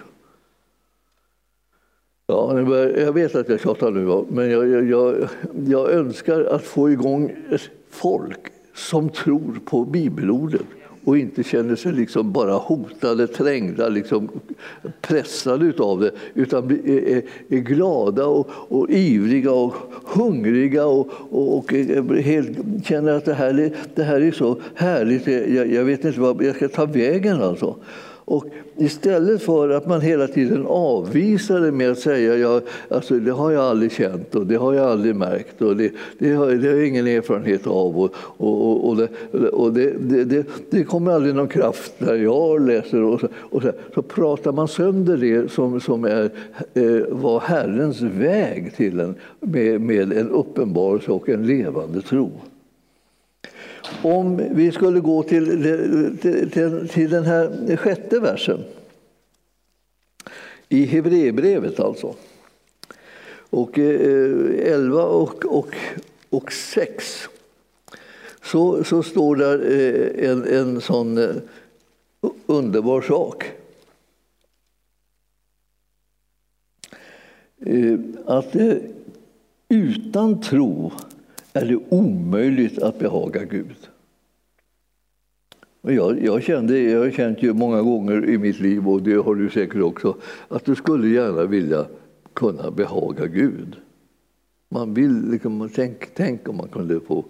[2.31, 2.59] Ja,
[2.97, 5.29] jag vet att jag tjatar nu, men jag, jag,
[5.67, 7.31] jag önskar att få igång
[7.89, 8.39] folk
[8.73, 10.61] som tror på bibelordet
[11.05, 14.29] och inte känner sig liksom bara hotade, trängda, liksom
[15.01, 19.73] pressade av det utan är, är glada och, och, ivriga och
[20.05, 21.71] hungriga och, och, och
[22.13, 25.27] helt känner att det här, det här är så härligt.
[25.27, 27.41] Jag, jag vet inte vad jag ska ta vägen.
[27.41, 27.75] Alltså.
[28.29, 28.45] Och
[28.77, 33.51] istället för att man hela tiden avvisar det med att säga ja, alltså, det har
[33.51, 36.75] jag aldrig känt och det har jag aldrig märkt och det, det, har, det har
[36.75, 39.09] jag ingen erfarenhet av och, och, och, det,
[39.49, 43.03] och det, det, det, kommer aldrig någon kraft när jag läser.
[43.03, 46.29] Och så, och så, så pratar man sönder det som, som är,
[46.73, 52.31] eh, var Herrens väg till en med, med en uppenbarelse och en levande tro.
[54.01, 55.45] Om vi skulle gå till,
[56.21, 58.63] till, till, den här sjätte versen
[60.69, 62.15] i Hebreerbrevet alltså.
[63.49, 65.75] Och eh, 11 och, och,
[66.29, 67.29] och 6
[68.43, 71.35] så, så står där eh, en, en sån eh,
[72.45, 73.51] underbar sak.
[77.65, 78.77] Eh, att eh,
[79.69, 80.91] utan tro
[81.53, 83.77] är det omöjligt att behaga Gud.
[85.81, 89.35] Jag, jag, kände, jag har känt ju många gånger i mitt liv, och det har
[89.35, 90.15] du säkert också,
[90.47, 91.85] att du skulle gärna vilja
[92.33, 93.75] kunna behaga Gud.
[94.69, 97.25] Man vill liksom, tänk, tänk om man kunde få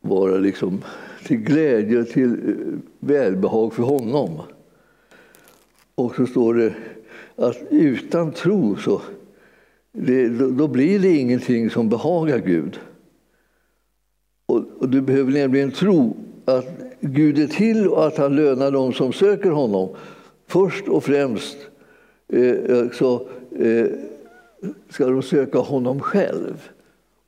[0.00, 0.84] vara liksom
[1.26, 4.40] till glädje, till eh, välbehag för honom.
[5.94, 6.74] Och så står det
[7.36, 9.02] att utan tro så
[9.92, 12.80] det, då blir det ingenting som behagar Gud.
[14.46, 16.66] Och, och, du behöver nämligen tro att
[17.00, 19.96] Gud är till och att han lönar dem som söker honom.
[20.46, 21.56] Först och främst
[22.28, 23.28] eh, så
[23.58, 23.86] eh,
[24.88, 26.68] ska de söka honom själv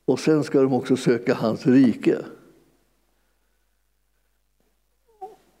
[0.05, 2.17] och sen ska de också söka hans rike.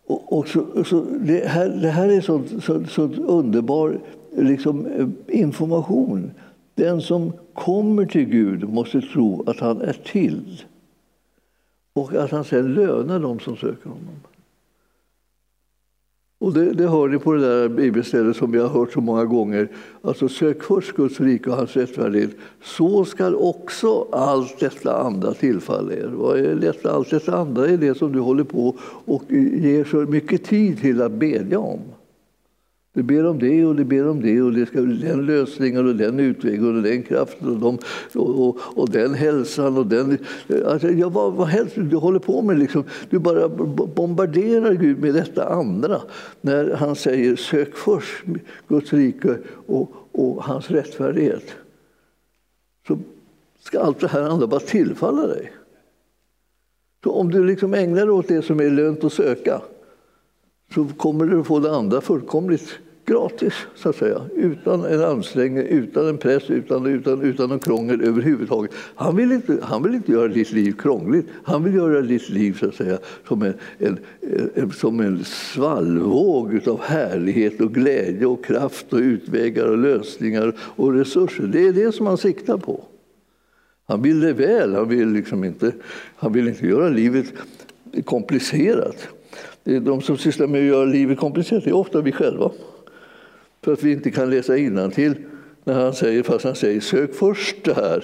[0.07, 3.99] Och, och så, så det, här, det här är så, så, så underbar
[4.35, 6.31] liksom, eh, information
[6.75, 10.63] den som kommer till Gud måste tro att han är till
[11.93, 14.15] och att han sen lönar dem som söker honom.
[16.39, 19.25] Och det, det hör ni på det där bibelstället som vi har hört så många
[19.25, 19.67] gånger.
[20.01, 22.31] Alltså sök först Guds rike och hans rättfärdighet,
[22.63, 26.11] så skall också allt detta andra tillfalla er.
[26.13, 29.97] Vad är detta, allt detta andra är det som du håller på och ger så
[29.97, 31.79] mycket tid till att bedja om.
[32.95, 35.95] Du ber om det och du ber om det och det ska den lösningen och
[35.95, 37.77] den utvägen och den kraften och, de,
[38.13, 40.17] och, och, och, den hälsan och den...
[40.65, 42.59] Alltså, ja, vad, vad helst du håller på med.
[42.59, 43.49] Liksom, du bara
[43.95, 46.01] bombarderar Gud med detta andra.
[46.41, 48.23] När han säger sök först
[48.67, 51.51] Guds rike och, och hans rättfärdighet.
[52.87, 52.97] Så
[53.63, 55.51] ska allt det här andra bara tillfalla dig.
[57.03, 59.61] Så om du liksom ägnar dig åt det som är lönt att söka
[60.73, 64.21] så kommer du att få det andra fullkomligt gratis, så att säga.
[64.35, 68.71] Utan en ansträngning, utan en press, utan, utan, utan någon krångel överhuvudtaget.
[68.95, 71.27] Han vill, inte, han vill inte göra ditt liv krångligt.
[71.43, 73.99] Han vill göra ditt liv så att säga, som en, en,
[74.55, 80.93] en som en svallvåg av härlighet och glädje och kraft och utvägar och lösningar och
[80.93, 81.43] resurser.
[81.43, 82.83] Det är det som han siktar på.
[83.87, 85.71] Han vill det väl, han vill, liksom inte,
[86.15, 87.25] han vill inte göra livet
[88.05, 89.07] komplicerat.
[89.63, 92.51] De som sysslar med att göra livet komplicerat är ofta vi själva.
[93.65, 94.53] För att vi inte kan läsa
[94.91, 95.15] till
[95.63, 98.03] när han säger, fast han säger sök först det här.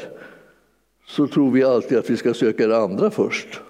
[1.07, 3.61] Så tror vi alltid att vi ska söka det andra först.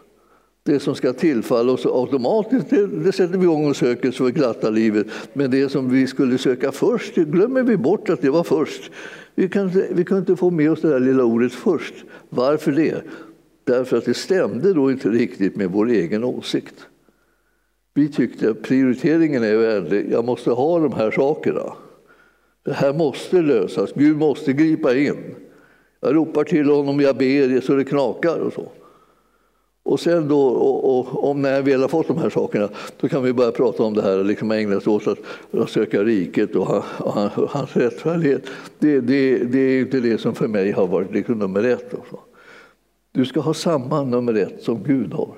[0.64, 4.32] Det som ska tillfalla oss automatiskt, det, det sätter vi igång och söker så vi
[4.32, 5.08] glattar livet.
[5.34, 8.92] Men det som vi skulle söka först, det glömmer vi bort att det var först.
[9.36, 11.94] Vi kan, vi kan inte få med oss det där lilla ordet först.
[12.30, 13.04] Varför det?
[13.64, 16.88] Därför att det stämde då inte riktigt med vår egen åsikt.
[17.94, 20.12] Vi tyckte att prioriteringen är vänlig.
[20.12, 21.74] Jag måste ha de här sakerna.
[22.64, 23.94] Det här måste lösas.
[23.96, 25.36] Gud måste gripa in.
[26.00, 28.72] Jag ropar till honom, jag ber så det knakar och så.
[29.84, 33.08] Och sen då, och, och, om när jag väl har fått de här sakerna, då
[33.08, 35.20] kan vi börja prata om det här och liksom ägna oss åt att,
[35.52, 38.46] att söka riket och, han, och, och hans rättfärdighet.
[38.80, 41.94] Det, det, det, är inte det som för mig har varit liksom nummer ett.
[41.94, 42.20] Alltså.
[43.12, 45.36] Du ska ha samma nummer ett som Gud har.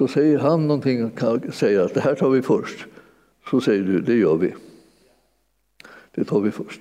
[0.00, 1.10] Så säger han någonting,
[1.52, 2.86] säger att det här tar vi först.
[3.50, 4.54] Så säger du, det gör vi.
[6.14, 6.80] Det tar vi först.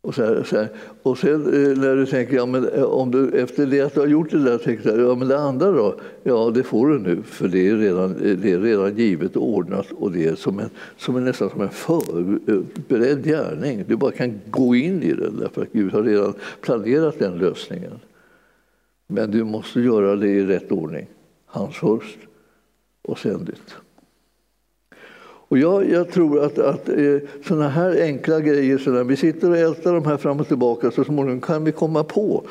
[0.00, 0.68] Och, så här, så här.
[1.02, 4.00] och sen eh, när du tänker, ja, men eh, om du efter det att du
[4.00, 6.00] har gjort det där, tänker ja men det andra då?
[6.22, 9.48] Ja, det får du nu, för det är redan, eh, det är redan givet och
[9.48, 13.84] ordnat och det är som en, som en, nästan som en förberedd gärning.
[13.88, 18.00] Du bara kan gå in i den, därför att Gud har redan planerat den lösningen.
[19.06, 21.06] Men du måste göra det i rätt ordning.
[21.52, 22.18] Hans först
[23.02, 23.74] och sen ditt.
[25.48, 27.16] Och jag, jag, tror att, att eh,
[27.48, 30.90] sådana här enkla grejer, så när vi sitter och ältar de här fram och tillbaka
[30.90, 32.44] så småningom kan vi komma på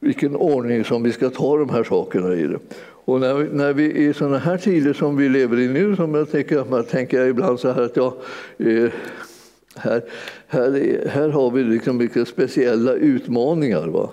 [0.00, 2.46] vilken ordning som vi ska ta de här sakerna i.
[2.46, 2.58] Det.
[2.82, 6.30] Och när, när vi i sådana här tider som vi lever i nu, som jag
[6.30, 8.16] tänker, man tänker ibland så här att ja,
[8.58, 8.90] eh,
[9.76, 10.02] här,
[10.46, 13.86] här, här har vi liksom mycket speciella utmaningar.
[13.86, 14.10] Va?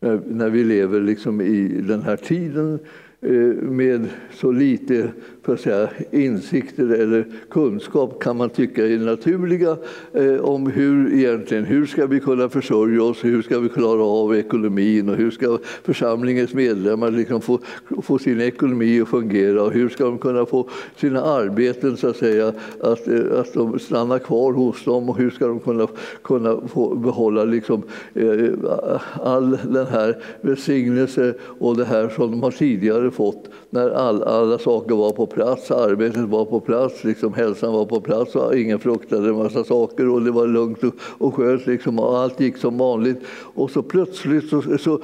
[0.00, 2.78] När, när vi lever liksom i den här tiden
[3.24, 3.32] Eh,
[3.62, 5.08] med så lite
[5.42, 9.76] för att säga, insikter eller kunskap kan man tycka är naturliga
[10.12, 14.36] eh, om hur egentligen hur ska vi kunna försörja oss, hur ska vi klara av
[14.36, 17.58] ekonomin och hur ska församlingens medlemmar liksom få,
[18.02, 22.16] få sin ekonomi att fungera och hur ska de kunna få sina arbeten så att
[22.16, 25.88] säga att, eh, att de stannar kvar hos dem och hur ska de kunna,
[26.22, 27.82] kunna få behålla liksom,
[28.14, 28.48] eh,
[29.22, 34.58] all den här välsignelse och det här som de har tidigare fått när all, alla
[34.58, 38.78] saker var på plats, arbetet var på plats, liksom hälsan var på plats och ingen
[38.78, 42.56] fruktade en massa saker och det var lugnt och, och skönt liksom, och allt gick
[42.56, 43.18] som vanligt.
[43.54, 45.00] Och så plötsligt så, så,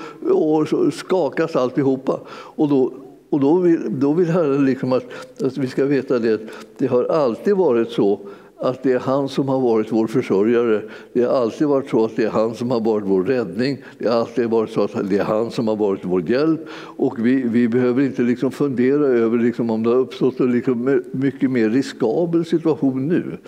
[0.67, 2.21] så skakas alltihopa.
[2.31, 2.93] Och då,
[3.31, 6.41] och då vill, då vill Herren liksom att, att vi ska veta det,
[6.79, 8.21] det har alltid varit så
[8.61, 10.83] att det är han som har varit vår försörjare.
[11.13, 13.79] Det har alltid varit så att det är han som har varit vår räddning.
[13.99, 16.61] Det har alltid varit så att det är han som har varit vår hjälp.
[16.97, 21.03] Och vi, vi behöver inte liksom fundera över liksom om det har uppstått en liksom
[21.13, 23.39] mycket mer riskabel situation nu.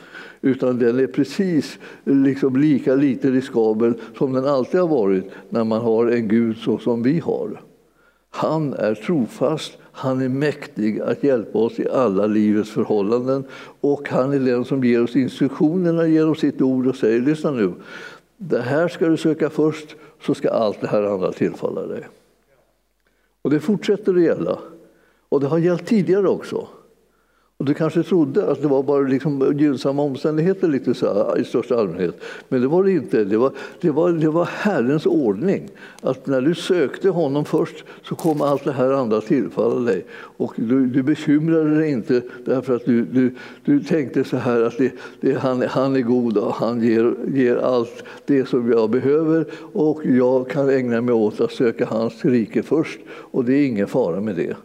[0.41, 5.81] Utan den är precis liksom lika lite riskabel som den alltid har varit när man
[5.81, 7.61] har en Gud så som vi har.
[8.31, 13.45] Han är trofast han är mäktig att hjälpa oss i alla livets förhållanden
[13.81, 17.73] och han är den som ger oss instruktionerna genom sitt ord och säger lyssna nu,
[18.37, 22.09] det här ska du söka först så ska allt det här andra tillfalla dig.
[23.43, 24.59] Och det fortsätter att gälla.
[25.29, 26.69] Och det har gällt tidigare också.
[27.63, 31.45] Och du kanske trodde att det var bara liksom gynnsamma omständigheter lite så här, i
[31.45, 32.21] största allmänhet.
[32.49, 33.25] Men det var det inte.
[33.25, 35.69] Det var, det, var, det var Herrens ordning.
[36.01, 40.05] Att när du sökte honom först så kom allt det här andra tillfalla dig.
[40.15, 44.79] Och du, du bekymrade dig inte därför att du, du, du tänkte så här att
[44.79, 49.47] det, det, han, han är god och han ger, ger allt det som jag behöver
[49.73, 53.01] och jag kan ägna mig åt att söka hans rike först.
[53.09, 54.57] Och det är ingen fara med det.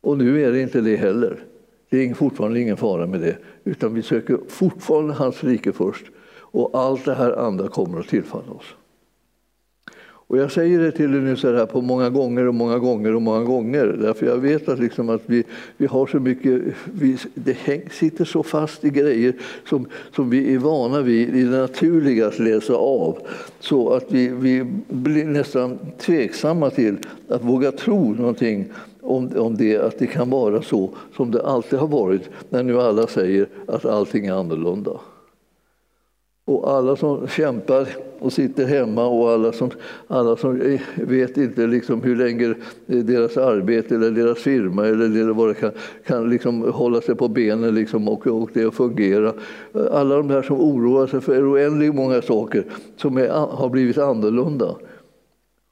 [0.00, 1.42] Och nu är det inte det heller.
[1.90, 6.04] Det är fortfarande ingen fara med det, utan vi söker fortfarande hans rike först.
[6.38, 8.74] Och allt det här andra kommer att tillfalla oss.
[10.28, 13.14] Och jag säger det till er nu så här på många gånger och många gånger
[13.14, 13.86] och många gånger.
[13.86, 15.44] Därför jag vet att, liksom att vi,
[15.76, 19.34] vi har så mycket, vi, det häng, sitter så fast i grejer
[19.68, 23.18] som, som vi är vana vid i det naturliga att läsa av.
[23.60, 26.96] Så att vi, vi blir nästan tveksamma till
[27.28, 28.64] att våga tro någonting
[29.06, 32.80] om, om det, att det kan vara så som det alltid har varit när nu
[32.80, 35.00] alla säger att allting är annorlunda.
[36.44, 37.88] Och alla som kämpar
[38.18, 39.70] och sitter hemma och alla som,
[40.06, 42.54] alla som vet inte liksom hur länge
[42.86, 45.70] deras arbete eller deras firma eller vad det kan,
[46.06, 49.32] kan liksom hålla sig på benen liksom och, och det fungera.
[49.90, 52.64] Alla de här som oroar sig för oändligt många saker
[52.96, 54.76] som är, har blivit annorlunda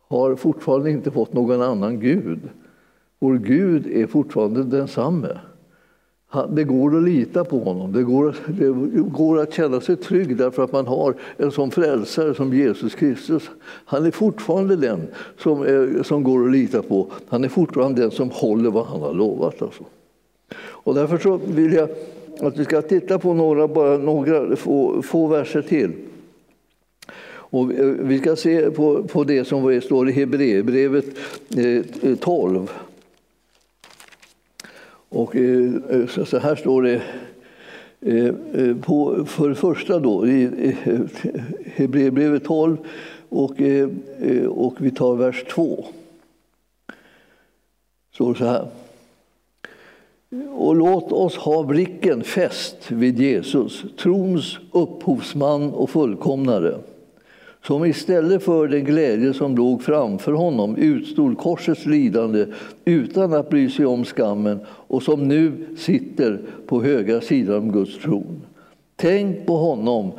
[0.09, 2.40] har fortfarande inte fått någon annan Gud.
[3.24, 5.38] Vår Gud är fortfarande densamme.
[6.48, 7.92] Det går att lita på honom.
[7.92, 12.34] Det går, det går att känna sig trygg därför att man har en sån frälsare
[12.34, 13.50] som Jesus Kristus.
[13.84, 15.00] Han är fortfarande den
[15.38, 17.06] som, är, som går att lita på.
[17.28, 19.62] Han är fortfarande den som håller vad han har lovat.
[19.62, 19.84] Alltså.
[20.56, 21.88] Och därför så vill jag
[22.40, 25.92] att vi ska titta på några, bara några få, få verser till.
[27.26, 31.06] Och eh, vi ska se på, på det som står i Hebreerbrevet
[31.56, 32.70] eh, 12.
[35.14, 37.03] Och eh, eh, så här står det
[38.00, 38.35] eh,
[38.77, 40.77] på, för det första då, i
[41.64, 42.77] Hebreerbrevet 12
[43.29, 43.61] och,
[44.48, 45.85] och vi tar vers 2.
[48.12, 48.66] Står så här.
[50.55, 56.79] Och låt oss ha blicken fäst vid Jesus, trons upphovsman och fullkomnare
[57.66, 62.46] som istället för den glädje som låg framför honom utstod korsets lidande
[62.85, 67.98] utan att bry sig om skammen och som nu sitter på högra sidan om Guds
[67.98, 68.42] tron.
[68.96, 70.12] Tänk på honom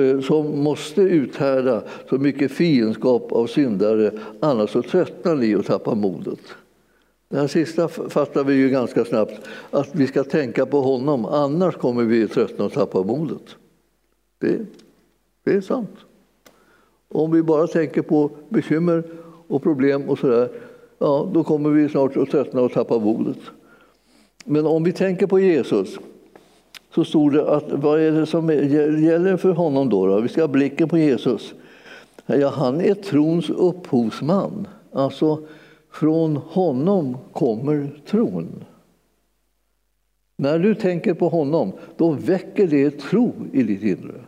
[0.00, 5.94] eh, som måste uthärda så mycket fiendskap av syndare, annars så tröttnar ni och tappar
[5.94, 6.40] modet.
[7.28, 11.74] Det här sista fattar vi ju ganska snabbt, att vi ska tänka på honom, annars
[11.74, 13.56] kommer vi tröttna och tappa modet.
[14.38, 14.58] Det,
[15.44, 15.90] det är sant.
[17.08, 19.04] Om vi bara tänker på bekymmer
[19.48, 20.48] och problem och sådär,
[20.98, 23.38] ja, då kommer vi snart att tröttna och tappa modet.
[24.44, 25.98] Men om vi tänker på Jesus
[26.94, 30.06] så stod det att vad är det som gäller för honom då?
[30.06, 30.20] då?
[30.20, 31.54] Vi ska ha blicken på Jesus.
[32.26, 34.66] Ja, han är trons upphovsman.
[34.92, 35.42] Alltså,
[35.92, 38.64] Från honom kommer tron.
[40.36, 44.20] När du tänker på honom, då väcker det tro i ditt inre.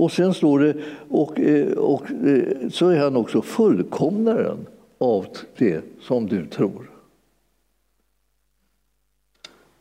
[0.00, 0.74] Och sen står det,
[1.08, 4.66] och, eh, och eh, så är han också fullkomnaren
[4.98, 5.26] av
[5.58, 6.90] det som du tror.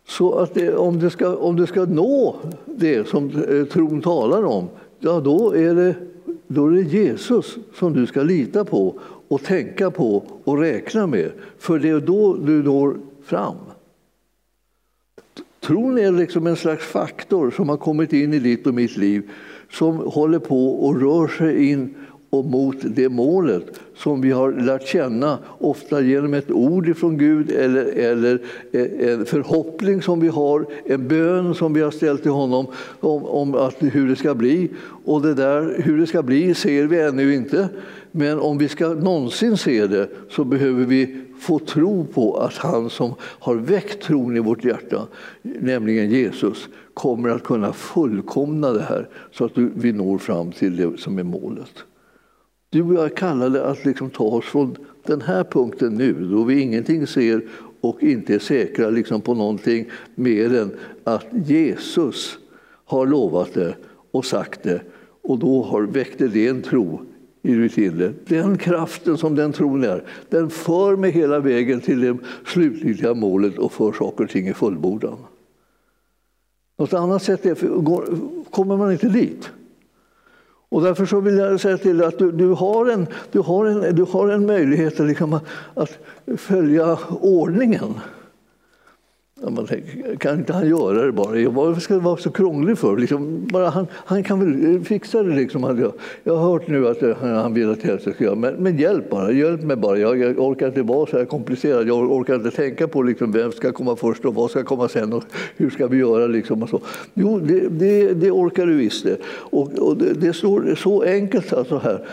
[0.07, 4.45] Så att det, om, du ska, om du ska nå det som eh, tron talar
[4.45, 5.95] om, ja då är, det,
[6.47, 11.31] då är det Jesus som du ska lita på och tänka på och räkna med.
[11.57, 13.55] För det är då du når fram.
[15.59, 19.29] Tron är liksom en slags faktor som har kommit in i ditt och mitt liv
[19.71, 21.95] som håller på och rör sig in
[22.29, 27.51] och mot det målet som vi har lärt känna, ofta genom ett ord från Gud
[27.51, 28.41] eller, eller
[28.71, 32.67] eh, en förhoppning som vi har, en bön som vi har ställt till honom
[32.99, 34.69] om, om att, hur det ska bli.
[35.05, 37.69] Och det där, hur det ska bli ser vi ännu inte,
[38.11, 42.89] men om vi ska någonsin se det så behöver vi få tro på att han
[42.89, 45.07] som har väckt tron i vårt hjärta,
[45.41, 50.97] nämligen Jesus, kommer att kunna fullkomna det här så att vi når fram till det
[50.97, 51.73] som är målet.
[52.69, 54.75] Du och jag är kallade att liksom ta oss från
[55.05, 57.41] den här punkten nu, då vi ingenting ser
[57.81, 60.71] och inte är säkra liksom på någonting mer än
[61.03, 62.37] att Jesus
[62.85, 63.75] har lovat det
[64.11, 64.81] och sagt det
[65.21, 67.01] och då har väckte det en tro
[67.41, 68.13] i ditt inre.
[68.25, 73.57] Den kraften som den tron är, den för mig hela vägen till det slutliga målet
[73.57, 75.17] och för saker och ting i fullbordan.
[76.77, 77.55] Något annat sätt är,
[78.51, 79.49] kommer man inte dit.
[80.69, 83.65] Och därför så vill jag säga till dig att du, du, har, en, du, har,
[83.65, 85.39] en, du har en möjlighet liksom
[85.73, 85.97] att
[86.37, 87.93] följa ordningen.
[89.41, 91.49] Ja, man tänker, kan inte han göra det bara?
[91.49, 92.97] Varför ska det vara så krångligt för?
[92.97, 95.35] Liksom, bara han, han kan väl eh, fixa det.
[95.35, 95.63] Liksom.
[95.63, 98.77] Jag, jag har hört nu att eh, han vill att jag ska göra men, men
[98.77, 99.97] hjälp bara, hjälp mig bara.
[99.97, 101.87] Jag, jag, orkar inte vara så här komplicerad.
[101.87, 105.13] Jag orkar inte tänka på liksom, vem ska komma först och vad ska komma sen
[105.13, 105.23] och
[105.57, 106.27] hur ska vi göra.
[106.27, 106.81] Liksom, och så.
[107.13, 109.17] Jo, det, det, det orkar du visst det.
[109.25, 112.05] Och, och det, det står så enkelt alltså här.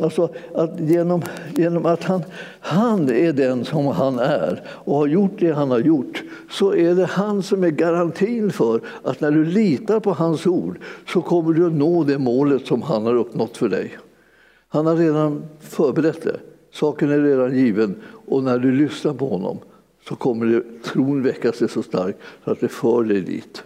[0.00, 1.22] Alltså att genom,
[1.56, 2.24] genom att han,
[2.60, 6.94] han är den som han är och har gjort det han har gjort så är
[6.94, 11.52] det han som är garantin för att när du litar på hans ord så kommer
[11.52, 13.98] du att nå det målet som han har uppnått för dig.
[14.68, 16.40] Han har redan förberett det.
[16.72, 17.96] Saken är redan given
[18.26, 19.58] och när du lyssnar på honom
[20.08, 23.62] så kommer det, tron väcka sig så stark så att det för dig dit.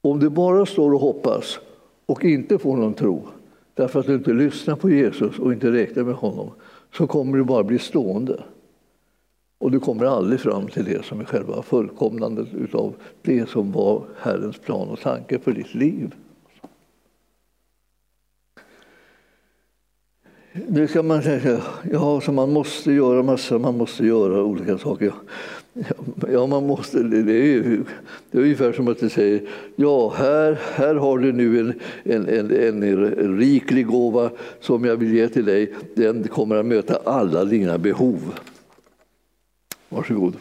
[0.00, 1.58] Om du bara står och hoppas
[2.06, 3.28] och inte får någon tro
[3.74, 6.50] därför att du inte lyssnar på Jesus och inte räknar med honom
[6.92, 8.42] så kommer du bara bli stående.
[9.58, 14.04] Och du kommer aldrig fram till det som är själva fullkomnandet av det som var
[14.18, 16.14] Herrens plan och tanke för ditt liv.
[20.68, 21.62] Nu ska man säga,
[21.92, 25.12] ja, så man måste göra massor, man måste göra olika saker.
[26.32, 27.84] Ja, man måste, det, är ju,
[28.30, 29.42] det är ungefär som att du säger
[29.76, 35.14] ja, här, här har du nu en, en, en, en riklig gåva som jag vill
[35.14, 35.74] ge till dig.
[35.94, 38.38] Den kommer att möta alla dina behov.
[39.88, 40.34] Varsågod.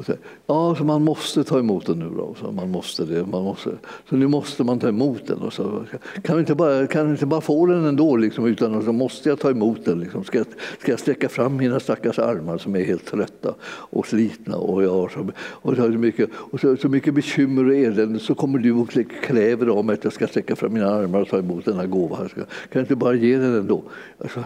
[0.00, 0.12] Så,
[0.46, 2.34] ja, så man måste ta emot den nu då.
[2.40, 3.70] Så man måste det, man måste.
[4.08, 5.38] Så nu måste man ta emot den.
[5.38, 5.84] Och så,
[6.22, 9.50] kan, inte bara, kan inte bara få den ändå, liksom, utan så måste jag ta
[9.50, 10.00] emot den.
[10.00, 10.24] Liksom.
[10.24, 10.46] Ska, jag,
[10.80, 14.92] ska jag sträcka fram mina stackars armar som är helt trötta och slitna och jag
[14.92, 18.72] har så, och så, mycket, och så, så mycket bekymmer och elände så kommer du
[18.72, 18.90] och
[19.22, 22.16] kräver av mig att jag ska sträcka fram mina armar och ta emot denna gåva.
[22.16, 23.82] Kan jag inte bara ge den ändå?
[24.18, 24.44] Alltså,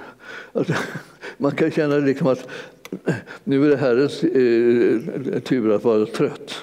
[0.52, 0.74] alltså,
[1.38, 2.48] man kan känna liksom att
[3.44, 6.54] nu är det Herrens eh, tur att vara trött.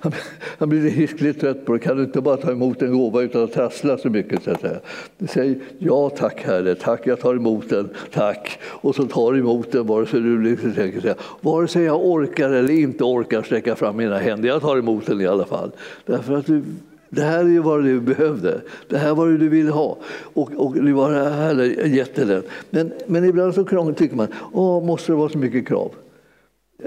[0.00, 0.12] Han,
[0.58, 1.78] han blir hiskligt trött på det.
[1.78, 4.42] Kan du inte bara ta emot en gåva utan att trassla så mycket?
[4.42, 4.80] Så att säga.
[5.28, 8.58] Säg ja tack Herre, tack jag tar emot den, tack.
[8.62, 12.06] Och så tar du emot den vare sig du liksom tänker säga, vare sig jag
[12.06, 14.48] orkar eller inte orkar sträcka fram mina händer.
[14.48, 15.70] Jag tar emot den i alla fall.
[16.06, 16.62] Därför att du
[17.10, 18.60] det här är vad du behövde.
[18.88, 19.98] Det här var det du ville ha.
[20.34, 22.42] Och, och det var här den.
[22.70, 25.92] Men, men ibland så krångligt tycker man, åh, måste det vara så mycket krav?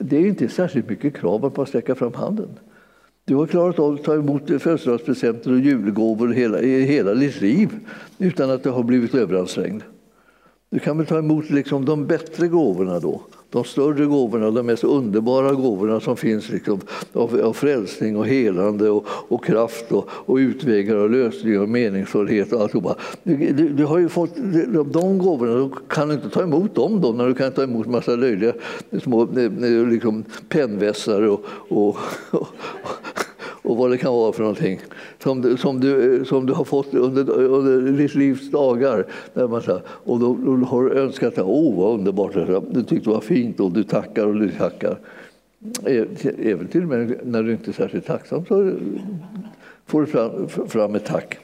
[0.01, 2.49] Det är inte särskilt mycket krav att bara sträcka fram handen.
[3.25, 7.69] Du har klarat av att ta emot födelsedagspresenter och julgåvor hela, i hela ditt liv
[8.17, 9.83] utan att du har blivit överansträngd.
[10.69, 13.21] Du kan väl ta emot liksom de bättre gåvorna då
[13.51, 16.79] de större gåvorna, de mest underbara gåvorna som finns liksom,
[17.13, 22.53] av, av frälsning och helande och, och kraft och, och utvägar och lösningar och meningsfullhet
[22.53, 22.95] och alltihopa.
[23.23, 24.35] Du, du, du har ju fått
[24.93, 28.15] de gåvorna, du kan inte ta emot dem då när du kan ta emot massa
[28.15, 28.53] löjliga
[29.03, 31.97] små eh, eh, liksom, pennvässar och, och,
[32.31, 32.47] och
[33.61, 34.79] och vad det kan vara för någonting
[35.23, 39.05] som du, som du, som du har fått under, under ditt livs dagar.
[39.33, 42.33] Där man, och då, då har du önskat att åh vad underbart,
[42.71, 44.97] du tyckte det var fint och du tackar och du tackar.
[45.85, 46.05] Eh,
[46.39, 48.71] även till och med när du inte är särskilt tacksam så
[49.85, 51.37] får du fram, fram ett tack.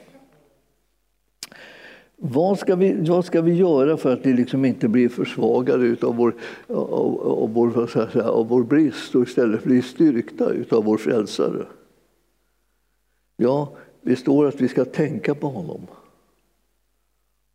[2.20, 6.16] Vad ska, vi, vad ska vi göra för att vi liksom inte blir försvagade av
[6.16, 6.34] vår,
[6.68, 11.66] av, av, vår, säga, av vår brist och istället blir styrkta av vår frälsare?
[13.38, 15.88] Ja, det står att vi ska tänka på honom.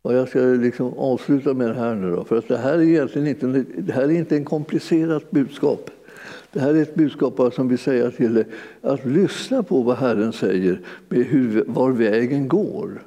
[0.01, 2.81] Och jag ska liksom avsluta med det här nu då, för att det här är
[2.81, 5.89] egentligen inte, det här är inte en komplicerat budskap.
[6.51, 8.45] Det här är ett budskap som vi säger till dig,
[8.81, 13.03] att lyssna på vad Herren säger med hur, var vägen går.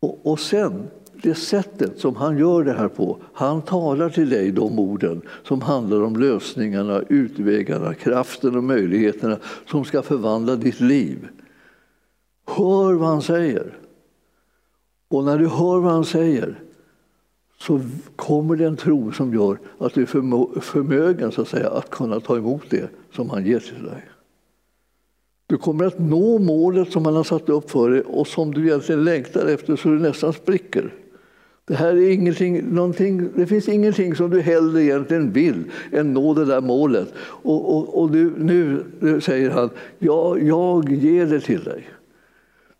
[0.00, 0.82] Och, och sen,
[1.22, 5.60] det sättet som han gör det här på, han talar till dig de orden som
[5.60, 11.28] handlar om lösningarna, utvägarna, kraften och möjligheterna som ska förvandla ditt liv.
[12.46, 13.78] Hör vad han säger.
[15.08, 16.60] Och när du hör vad han säger
[17.58, 17.80] så
[18.16, 20.06] kommer det en tro som gör att du är
[20.60, 24.04] förmögen så att, säga, att kunna ta emot det som han ger till dig.
[25.46, 28.66] Du kommer att nå målet som han har satt upp för dig och som du
[28.66, 30.94] egentligen längtar efter så du nästan spricker.
[31.64, 36.44] Det, här är ingenting, det finns ingenting som du hellre egentligen vill än nå det
[36.44, 37.14] där målet.
[37.18, 38.84] Och, och, och du, nu
[39.20, 41.88] säger han, ja, jag ger det till dig.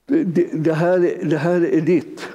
[0.07, 2.29] Det, det, här, det här är ditt.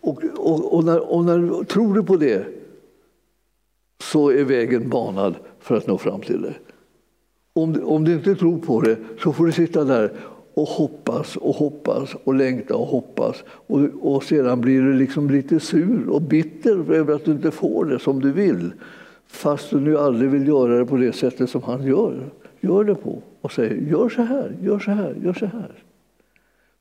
[0.00, 2.46] Och, och, och, när, och när tror du på det
[4.02, 6.54] så är vägen banad för att nå fram till det.
[7.52, 10.12] Om, om du inte tror på det så får du sitta där
[10.54, 13.44] och hoppas och hoppas och längta och hoppas.
[13.48, 17.84] Och, och sedan blir du liksom lite sur och bitter över att du inte får
[17.84, 18.72] det som du vill.
[19.26, 22.30] Fast du nu aldrig vill göra det på det sättet som han gör.
[22.60, 25.85] Gör det på och säger gör så här, gör så här, gör så här.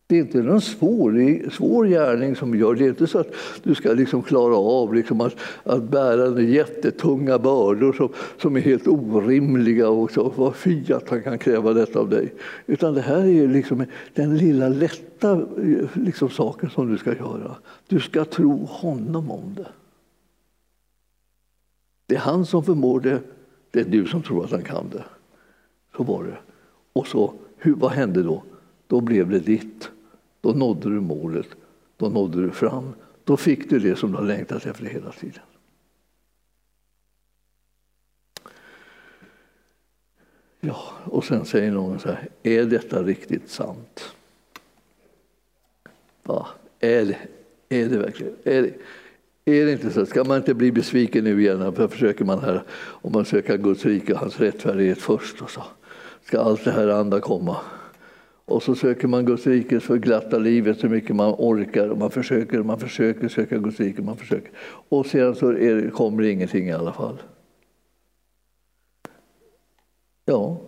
[0.07, 2.75] Det är inte någon svår, svår gärning som gör.
[2.75, 3.33] Det är inte så att
[3.63, 8.09] du ska liksom klara av liksom att, att bära jättetunga bördor som,
[8.41, 12.33] som är helt orimliga och så, vad fy att han kan kräva detta av dig.
[12.65, 15.45] Utan det här är liksom den lilla lätta
[15.93, 17.55] liksom, saken som du ska göra.
[17.87, 19.67] Du ska tro honom om det.
[22.07, 23.19] Det är han som förmår det,
[23.71, 25.03] det är du som tror att han kan det.
[25.97, 26.37] Så var det.
[26.93, 28.43] Och så, hur, vad hände då?
[28.87, 29.89] Då blev det ditt.
[30.45, 31.47] Då nådde du målet.
[31.97, 32.93] Då nådde du fram.
[33.23, 35.41] Då fick du det som du har längtat efter hela tiden.
[40.59, 44.15] Ja, och sen säger någon så här, är detta riktigt sant?
[46.23, 46.47] Ja,
[46.79, 47.17] är det,
[47.69, 48.33] är det verkligen?
[48.43, 48.73] Är det,
[49.51, 50.05] är det inte så?
[50.05, 51.75] Ska man inte bli besviken nu igen?
[51.75, 55.63] För försöker man här, om man söker Guds rike och hans rättfärdighet först och så
[56.23, 57.57] ska allt det här andra komma.
[58.45, 61.89] Och så söker man Guds rike för glatta livet så mycket man orkar.
[61.89, 64.51] Och man försöker, man försöker söka Guds rike, man försöker.
[64.89, 67.21] Och sedan så det, kommer det ingenting i alla fall.
[70.25, 70.61] Ja,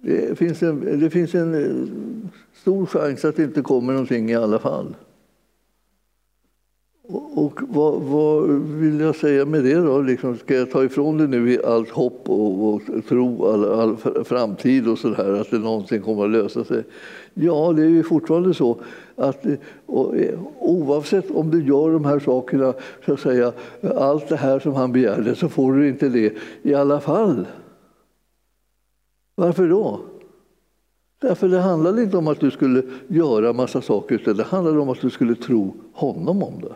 [0.00, 1.88] det finns, en, det finns en eh,
[2.52, 4.94] stor chans att det inte kommer någonting i alla fall.
[7.34, 10.00] Och vad, vad, vill jag säga med det då?
[10.00, 14.88] Liksom, ska jag ta ifrån dig nu allt hopp och, och tro, all, all framtid
[14.88, 16.84] och sådär, att det någonsin kommer att lösa sig?
[17.34, 18.76] Ja, det är ju fortfarande så
[19.16, 19.54] att eh,
[19.86, 22.74] och, eh, oavsett om du gör de här sakerna,
[23.06, 23.52] så att säga,
[23.96, 27.46] allt det här som han begärde, så får du inte det i alla fall.
[29.34, 30.00] Varför då?
[31.20, 34.88] Därför det handlade inte om att du skulle göra massa saker, utan det handlade om
[34.88, 36.74] att du skulle tro honom om det.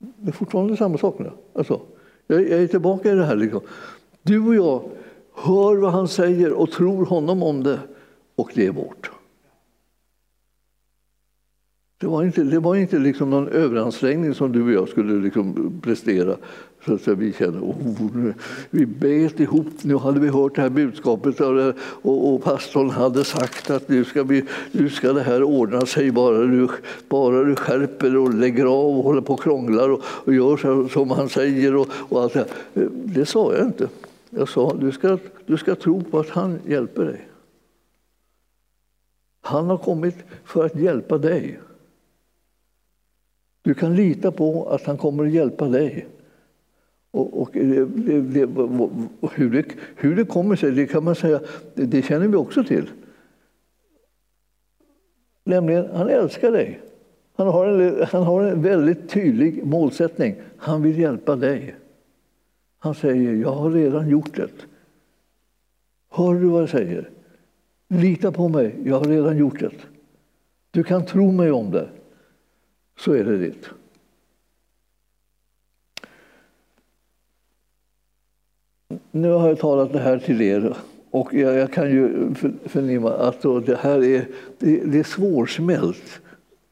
[0.00, 1.30] Det är fortfarande samma sak nu.
[1.52, 1.80] Alltså,
[2.26, 3.36] jag, är tillbaka i det här.
[3.36, 3.60] Liksom.
[4.22, 4.82] Du och jag
[5.34, 7.78] hör vad han säger och tror honom om det
[8.36, 9.10] och det är vårt.
[12.00, 15.72] Det var inte, det var inte liksom någon överansträngning som du och jag skulle liksom
[15.82, 16.36] prestera.
[16.86, 18.32] Så att vi kände oh,
[18.70, 19.66] vi bet ihop.
[19.82, 24.04] Nu hade vi hört det här budskapet och, och, och pastorn hade sagt att nu
[24.04, 26.68] ska, vi, nu ska det här ordna sig bara du,
[27.08, 30.88] bara du skärper och lägger av och håller på och krånglar och, och gör så,
[30.88, 31.76] som han säger.
[31.76, 32.46] Och, och allt det,
[32.92, 33.88] det sa jag inte.
[34.30, 37.28] Jag sa du ska, du ska tro på att han hjälper dig.
[39.42, 41.60] Han har kommit för att hjälpa dig.
[43.70, 46.06] Du kan lita på att han kommer att hjälpa dig.
[47.10, 48.48] Och, och eh, det, det,
[49.32, 49.64] hur, det,
[49.96, 51.40] hur det kommer sig, det kan man säga,
[51.74, 52.90] det, det känner vi också till.
[55.44, 56.80] Nämligen, han älskar dig.
[57.36, 60.34] Han har, en, han har en väldigt tydlig målsättning.
[60.56, 61.74] Han vill hjälpa dig.
[62.78, 64.66] Han säger, jag har redan gjort det.
[66.10, 67.10] Hör du vad jag säger?
[67.88, 69.72] Lita på mig, jag har redan gjort det.
[70.70, 71.88] Du kan tro mig om det,
[73.04, 73.66] så är det ditt.
[79.10, 80.76] Nu har jag talat det här till er
[81.10, 82.34] och jag, jag kan ju
[82.64, 84.26] förnimma att det här är,
[84.58, 86.20] det, det är svårsmält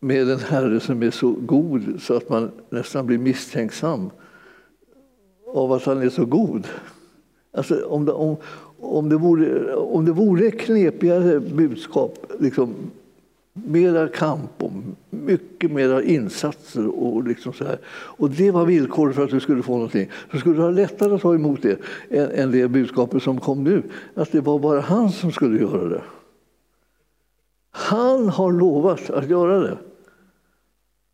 [0.00, 4.10] med en Herre som är så god så att man nästan blir misstänksam
[5.54, 6.68] av att han är så god.
[7.52, 8.36] Alltså, om, det, om,
[8.78, 12.74] om, det vore, om det vore knepigare budskap, liksom,
[13.66, 14.72] mera kamp och
[15.10, 16.86] mycket mera insatser.
[16.86, 17.78] Och, liksom så här.
[17.88, 20.10] och det var villkoret för att du skulle få någonting.
[20.32, 21.80] Så skulle du ha lättare att ta emot det
[22.10, 23.82] än, än det budskapet som kom nu.
[24.14, 26.02] Att det var bara han som skulle göra det.
[27.70, 29.78] Han har lovat att göra det.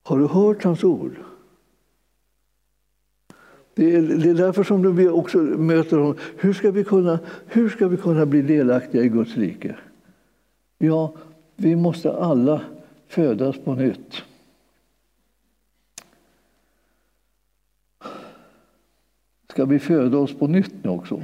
[0.03, 1.12] Har du hört hans ord?
[3.74, 6.16] Det är, det är därför som vi också möter honom.
[6.36, 9.76] Hur ska, vi kunna, hur ska vi kunna bli delaktiga i Guds rike?
[10.78, 11.14] Ja,
[11.57, 12.61] vi måste alla
[13.09, 14.23] födas på nytt.
[19.51, 21.23] Ska vi föda oss på nytt nu också?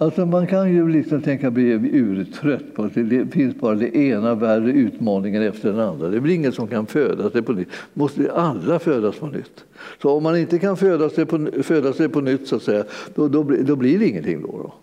[0.00, 4.34] Alltså man kan ju liksom tänka bli urtrött på att det finns bara det ena
[4.34, 6.08] värre utmaningen efter den andra.
[6.08, 7.68] Det blir ingen som kan föda sig på nytt.
[7.94, 9.64] Måste alla födas på nytt.
[10.02, 12.84] Så om man inte kan föda sig på, föda sig på nytt så att säga,
[13.14, 14.42] då, då, då blir det ingenting.
[14.42, 14.74] Då, då.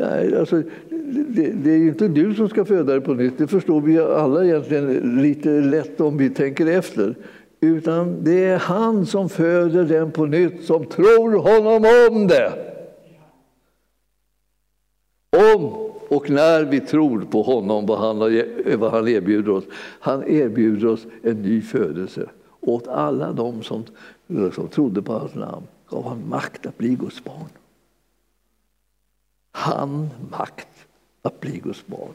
[0.00, 0.62] Nej, alltså,
[1.28, 3.38] det, det, är ju inte du som ska föda dig på nytt.
[3.38, 7.14] Det förstår vi alla egentligen lite lätt om vi tänker efter.
[7.60, 12.52] Utan det är han som föder den på nytt som tror honom om det.
[15.54, 18.18] Om och när vi tror på honom, vad han,
[18.78, 19.64] vad han erbjuder oss.
[20.00, 22.26] Han erbjuder oss en ny födelse
[22.60, 23.84] åt alla de som,
[24.52, 25.66] som trodde på hans namn.
[25.90, 27.59] gav han makt att bli Guds barn.
[29.52, 30.86] Han makt
[31.22, 32.14] att bli Guds barn.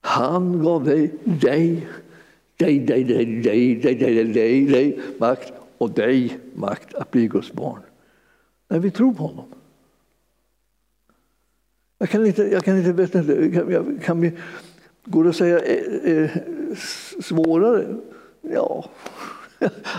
[0.00, 1.88] Han gav dig, dig
[2.60, 7.52] dig, dig, dig, dig, dig, dig, dig, dig, makt och dig makt att bli Guds
[7.52, 7.80] barn.
[8.68, 9.54] När vi tror på honom.
[11.98, 14.32] Jag kan inte, jag kan inte veta, kan, kan vi,
[15.04, 16.30] går det att säga eh, eh,
[17.20, 17.96] svårare?
[18.42, 18.90] Ja,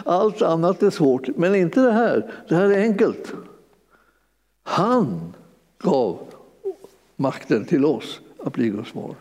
[0.06, 2.32] allt annat är svårt, men inte det här.
[2.50, 3.34] Det här är enkelt.
[4.64, 5.36] Han
[5.78, 6.20] gav
[7.16, 9.16] makten till oss att bli Guds barn.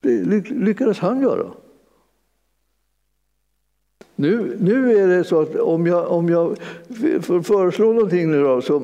[0.00, 1.50] Det lyckades han göra.
[4.16, 6.58] Nu, nu är det så att om jag, om jag
[7.44, 8.82] föreslår någonting nu då, så,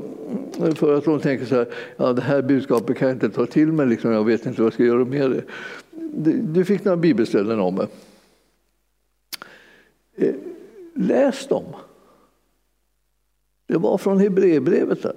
[0.74, 3.72] för att de tänker så här, ja det här budskapet kan jag inte ta till
[3.72, 5.43] mig, liksom, jag vet inte vad jag ska göra med det.
[6.32, 7.86] Du fick några bibelställen om mig.
[10.16, 10.34] Eh,
[10.95, 11.64] läs dem.
[13.69, 15.14] Det var från Hebreerbrevet där.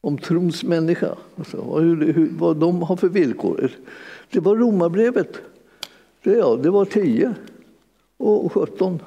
[0.00, 3.70] Om trons människa, alltså, vad, hur, vad de har för villkor.
[4.30, 5.40] Det var Romarbrevet.
[6.22, 7.34] Det, ja, det var 10
[8.16, 8.98] och 17.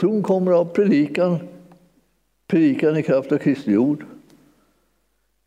[0.00, 1.38] Tron kommer av predikan,
[2.46, 4.04] predikan i kraft av Kristi ord.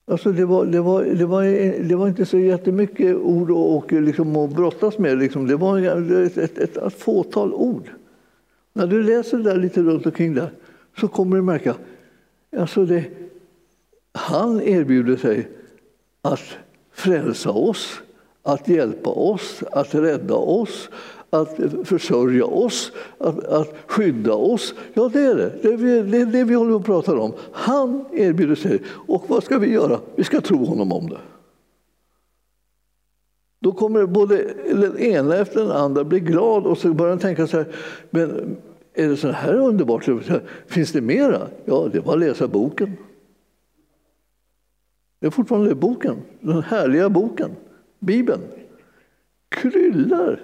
[0.07, 1.43] Alltså det, var, det, var, det, var,
[1.88, 5.18] det var inte så jättemycket ord och, liksom att brottas med.
[5.18, 5.47] Liksom.
[5.47, 7.89] Det var ett, ett, ett, ett fåtal ord.
[8.74, 10.49] När du läser det där lite runt omkring där
[10.97, 11.75] så kommer du märka
[12.57, 13.03] alltså det,
[14.11, 15.47] han erbjuder sig
[16.21, 16.57] att
[16.91, 18.01] frälsa oss,
[18.43, 20.89] att hjälpa oss, att rädda oss,
[21.29, 24.73] att försörja oss, att, att skydda oss.
[24.93, 25.53] Ja, det är det.
[25.61, 27.33] Det är det, är det vi håller på att prata om.
[27.51, 28.81] Han erbjuder sig.
[28.87, 29.99] Och vad ska vi göra?
[30.15, 31.19] Vi ska tro honom om det.
[33.59, 37.57] Då kommer både den ena efter den andra bli glad och så börjar tänka så
[37.57, 37.67] här,
[38.09, 38.57] men
[38.95, 40.09] är det så här underbart?
[40.67, 41.47] Finns det mera?
[41.65, 42.97] Ja, det är bara att läsa boken.
[45.19, 47.51] Det är fortfarande boken, den härliga boken,
[47.99, 48.41] Bibeln.
[49.49, 50.41] Kryllar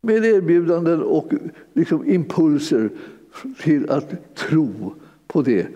[0.00, 1.32] med erbjudanden och
[1.72, 2.90] liksom impulser
[3.62, 4.94] till att tro
[5.26, 5.66] på det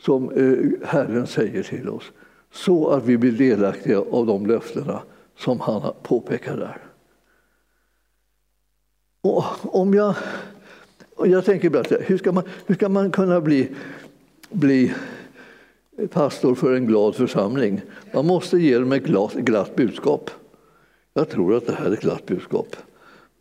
[0.00, 2.12] som eh, Herren säger till oss.
[2.52, 5.02] Så att vi blir delaktiga av de löftena
[5.36, 6.78] som han påpekar där.
[9.20, 10.14] Och om jag,
[11.26, 13.68] jag tänker ibland hur ska man, hur ska man kunna bli,
[14.50, 14.94] bli
[16.06, 17.80] pastor för en glad församling.
[18.14, 20.30] Man måste ge dem ett glatt, glatt budskap.
[21.14, 22.76] Jag tror att det här är ett glatt budskap.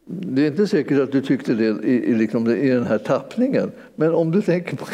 [0.06, 4.14] Det är inte säkert att du tyckte det i, liksom, i den här tappningen, men
[4.14, 4.86] om du, tänker på,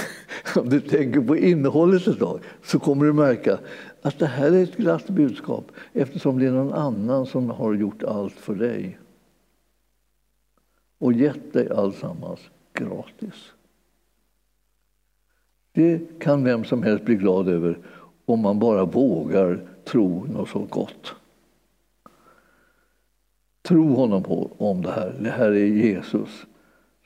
[0.59, 3.59] om du tänker på innehållet ett tag så kommer du märka
[4.01, 8.03] att det här är ett glatt budskap eftersom det är någon annan som har gjort
[8.03, 8.99] allt för dig
[10.99, 12.39] och gett dig alltsammans
[12.74, 13.53] gratis.
[15.71, 17.78] Det kan vem som helst bli glad över
[18.26, 21.15] om man bara vågar tro något så gott.
[23.61, 25.15] Tro honom på, om det här.
[25.19, 26.45] Det här är Jesus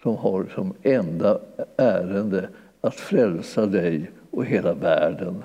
[0.04, 1.40] som har som enda
[1.78, 2.50] ärende
[2.82, 5.44] att frälsa dig och hela världen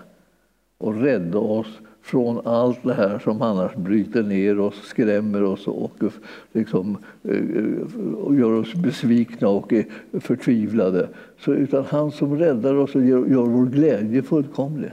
[0.79, 6.03] och rädda oss från allt det här som annars bryter ner oss, skrämmer oss och
[6.03, 6.11] eh,
[6.53, 9.73] liksom, eh, och gör oss besvikna och
[10.21, 11.09] förtvivlade.
[11.39, 14.91] Så, utan han som räddar oss och gör, gör vår glädje fullkomlig.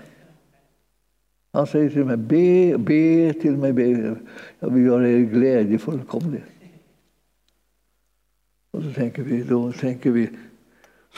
[1.52, 4.16] Han säger till mig, be, be till mig, be.
[4.60, 6.44] jag vill göra er glädje fullkomlig.
[8.72, 10.30] Och så tänker vi, då tänker vi,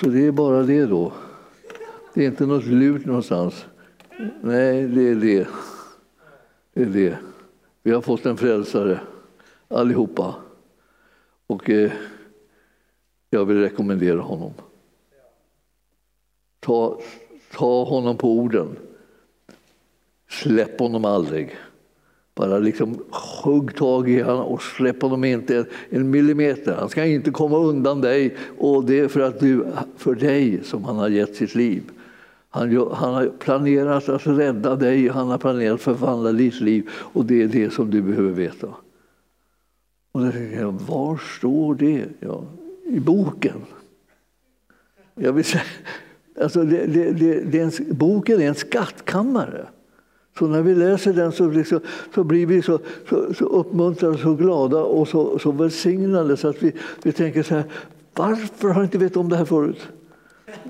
[0.01, 1.13] så det är bara det då.
[2.13, 3.65] Det är inte något lurt någonstans.
[4.41, 5.47] Nej, det är det.
[6.73, 7.17] Är det.
[7.83, 8.99] Vi har fått en frälsare,
[9.67, 10.35] allihopa.
[11.47, 11.91] Och eh,
[13.29, 14.53] jag vill rekommendera honom.
[16.59, 16.99] Ta,
[17.53, 18.75] ta honom på orden.
[20.29, 21.57] Släpp honom aldrig.
[22.35, 23.03] Bara liksom
[23.43, 26.75] hugg tag i honom och släpp honom inte en millimeter.
[26.75, 29.65] Han ska inte komma undan dig och det är för, att du,
[29.97, 31.83] för dig som han har gett sitt liv.
[32.53, 37.25] Han, han har planerat att rädda dig, han har planerat att förvandla ditt liv och
[37.25, 38.67] det är det som du behöver veta.
[40.11, 42.05] Och då tänker jag, var står det?
[42.19, 42.43] Ja,
[42.85, 43.61] I boken.
[45.15, 45.63] Jag vill säga,
[46.41, 49.67] alltså det, det, det, det är en, boken är en skattkammare.
[50.39, 51.79] Så när vi läser den så, liksom,
[52.15, 52.79] så blir vi så,
[53.09, 56.73] så, så uppmuntrade, så glada och så, så välsignade så att vi,
[57.03, 57.63] vi tänker så här,
[58.13, 59.87] varför har jag inte vetat om det här förut?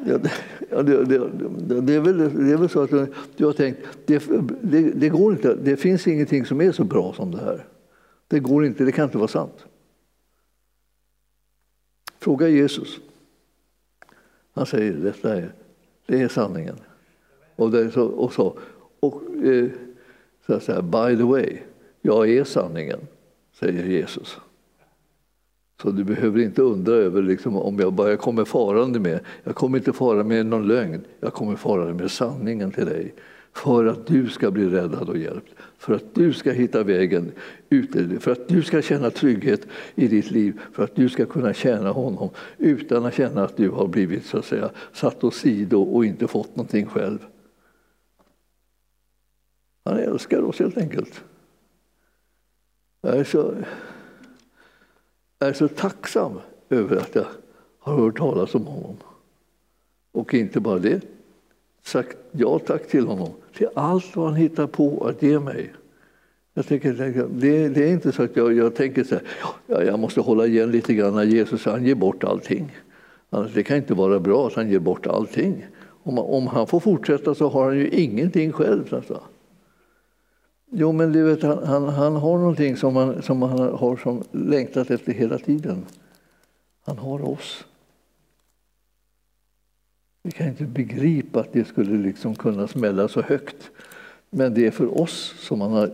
[0.05, 2.89] Ja, det, det, det, är väl, det är väl så att
[3.35, 4.23] du har tänkt, det,
[4.61, 7.65] det, det, går inte, det finns ingenting som är så bra som det här.
[8.27, 9.65] Det går inte, det kan inte vara sant.
[12.19, 12.99] Fråga Jesus.
[14.53, 15.53] Han säger detta är,
[16.05, 16.75] det är sanningen.
[17.55, 18.59] Och, det, så, och så,
[18.99, 19.69] och eh,
[20.45, 21.57] så att säga, by the way,
[22.01, 22.99] jag är sanningen,
[23.53, 24.37] säger Jesus.
[25.81, 29.77] Så du behöver inte undra över liksom, om jag bara kommer farande med, jag kommer
[29.77, 33.13] inte fara med någon lögn, jag kommer fara med sanningen till dig.
[33.53, 37.31] För att du ska bli räddad och hjälpt, för att du ska hitta vägen
[37.69, 41.53] ut för att du ska känna trygghet i ditt liv, för att du ska kunna
[41.53, 45.81] tjäna honom utan att känna att du har blivit så att säga, satt åt sido
[45.81, 47.19] och inte fått någonting själv.
[49.85, 51.23] Han älskar oss helt enkelt.
[53.01, 53.17] Jag
[55.49, 56.39] är så, jag är så tacksam
[56.69, 57.25] över att jag
[57.79, 58.97] har hört talas om honom.
[60.11, 61.01] Och inte bara det,
[61.83, 65.73] sagt ja tack till honom, till allt vad han hittar på att ge mig.
[66.53, 66.93] Jag tänker,
[67.29, 69.23] det, det är inte så att jag, jag tänker så här,
[69.67, 72.77] ja, jag måste hålla igen lite grann när Jesus han ger bort allting.
[73.29, 75.65] Alltså, det kan inte vara bra att han ger bort allting.
[76.03, 78.93] Om, om han får fortsätta så har han ju ingenting själv.
[78.93, 79.21] Alltså.
[80.73, 84.23] Jo, men du vet, han, han, han har någonting som han, som han har som
[84.31, 85.85] längtat efter hela tiden.
[86.85, 87.65] Han har oss.
[90.23, 93.71] Vi kan inte begripa att det skulle liksom kunna smälla så högt.
[94.29, 95.91] Men det är för oss som han har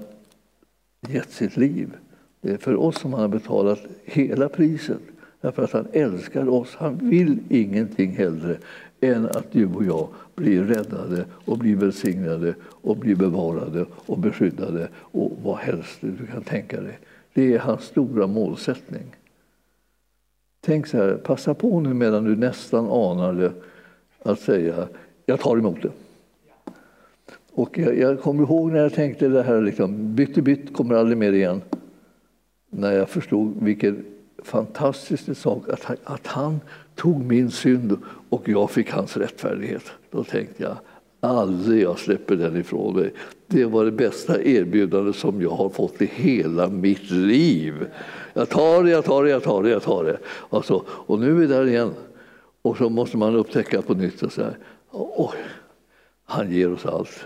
[1.08, 1.94] gett sitt liv.
[2.42, 5.02] Det är för oss som han har betalat hela priset.
[5.42, 6.76] Därför att han älskar oss.
[6.76, 8.58] Han vill ingenting hellre
[9.02, 14.88] än att du och jag blir räddade och blir välsignade och blir bevarade och beskyddade
[14.96, 17.00] och vad helst du kan tänka dig.
[17.34, 19.16] Det är hans stora målsättning.
[20.62, 23.52] Tänk så här, passa på nu medan du nästan anar det
[24.24, 24.88] att säga
[25.26, 25.92] jag tar emot det.
[27.52, 30.96] Och jag, jag kommer ihåg när jag tänkte det här, liksom, bytt i bytt kommer
[30.96, 31.62] aldrig mer igen.
[32.70, 34.06] När jag förstod vilken
[34.44, 36.60] fantastisk sak att han, att han
[36.96, 37.98] tog min synd
[38.30, 39.92] och jag fick hans rättfärdighet.
[40.12, 40.78] Då tänkte jag,
[41.20, 43.14] aldrig jag släpper den ifrån mig.
[43.48, 47.88] Det var det bästa erbjudandet som jag har fått i hela mitt liv.
[48.34, 50.18] Jag tar det, jag tar det, jag tar det, jag tar det.
[50.50, 51.94] Alltså, och nu är vi där igen.
[52.62, 54.54] Och så måste man upptäcka på nytt och säga,
[54.92, 55.38] oj,
[56.26, 57.26] han ger oss allt.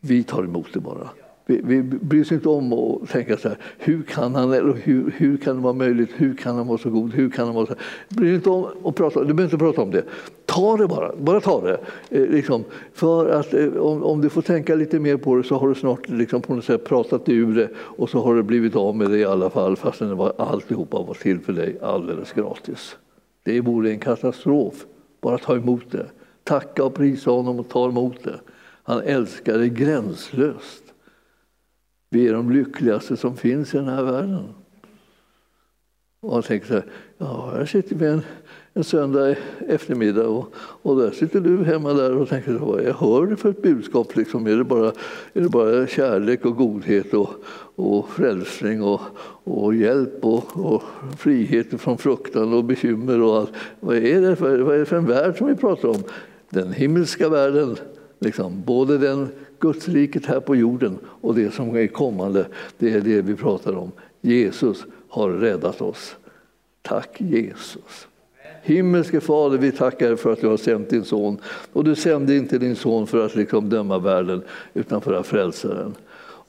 [0.00, 1.08] Vi tar emot det bara.
[1.46, 5.14] Vi, vi bryr oss inte om att tänka så här, hur kan han, eller hur,
[5.16, 7.66] hur kan det vara möjligt, hur kan han vara så god, hur kan han vara
[7.66, 7.74] så
[8.08, 10.04] Bryr inte om att prata, du behöver inte prata om det.
[10.46, 11.80] Ta det bara, bara ta det.
[12.10, 15.58] Eh, liksom, för att eh, om, om, du får tänka lite mer på det så
[15.58, 18.76] har du snart liksom, på något sätt pratat ur det och så har du blivit
[18.76, 22.32] av med det i alla fall fastän det var, alltihopa var till för dig alldeles
[22.32, 22.96] gratis.
[23.44, 24.86] Det vore en katastrof.
[25.20, 26.06] Bara ta emot det.
[26.44, 28.40] Tacka och prisa honom och ta emot det.
[28.82, 30.81] Han älskar dig gränslöst.
[32.12, 34.44] Vi är de lyckligaste som finns i den här världen.
[36.20, 36.84] Och han tänker så här,
[37.18, 38.22] ja, här sitter vi en,
[38.74, 39.36] en söndag
[39.68, 43.50] eftermiddag och, och där sitter du hemma där och tänker vad jag hör det för
[43.50, 44.16] ett budskap?
[44.16, 44.46] Liksom?
[44.46, 44.92] Är, det bara,
[45.32, 47.30] är det bara kärlek och godhet och,
[47.76, 49.00] och frälsning och,
[49.44, 50.82] och hjälp och, och
[51.18, 53.20] frihet från fruktan och bekymmer?
[53.20, 53.52] Och allt.
[53.80, 56.02] Vad, är det för, vad är det för en värld som vi pratar om?
[56.50, 57.76] Den himmelska världen,
[58.18, 58.62] liksom.
[58.66, 59.28] både den
[59.62, 62.46] Gudsriket här på jorden och det som är kommande,
[62.78, 63.92] det är det vi pratar om.
[64.20, 66.16] Jesus har räddat oss.
[66.82, 68.08] Tack Jesus.
[68.62, 71.38] Himmelske Fader, vi tackar dig för att du har sänt din son.
[71.72, 74.42] Och du sände inte din son för att liksom döma världen,
[74.74, 75.94] utan för att frälsa den.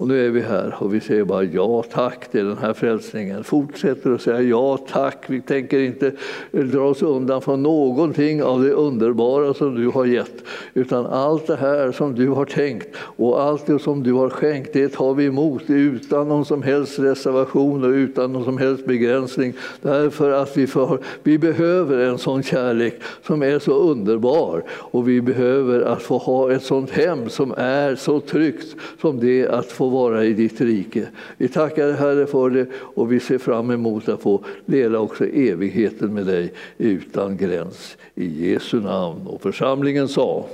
[0.03, 3.43] Och nu är vi här och vi säger bara ja tack till den här frälsningen.
[3.43, 5.25] Fortsätter att säga ja tack.
[5.27, 6.11] Vi tänker inte
[6.51, 10.43] dra oss undan från någonting av det underbara som du har gett.
[10.73, 14.73] Utan allt det här som du har tänkt och allt det som du har skänkt,
[14.73, 19.53] det tar vi emot utan någon som helst reservation och utan någon som helst begränsning.
[19.81, 25.21] Därför att vi, för, vi behöver en sån kärlek som är så underbar och vi
[25.21, 29.92] behöver att få ha ett sånt hem som är så tryggt som det att få
[29.93, 31.07] vara i ditt rike.
[31.37, 35.25] Vi tackar dig Herre för det och vi ser fram emot att få dela också
[35.25, 37.97] evigheten med dig utan gräns.
[38.15, 39.27] I Jesu namn.
[39.27, 40.45] Och församlingen sa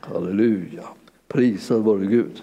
[0.00, 0.82] Halleluja.
[1.28, 2.42] Prisad vare Gud.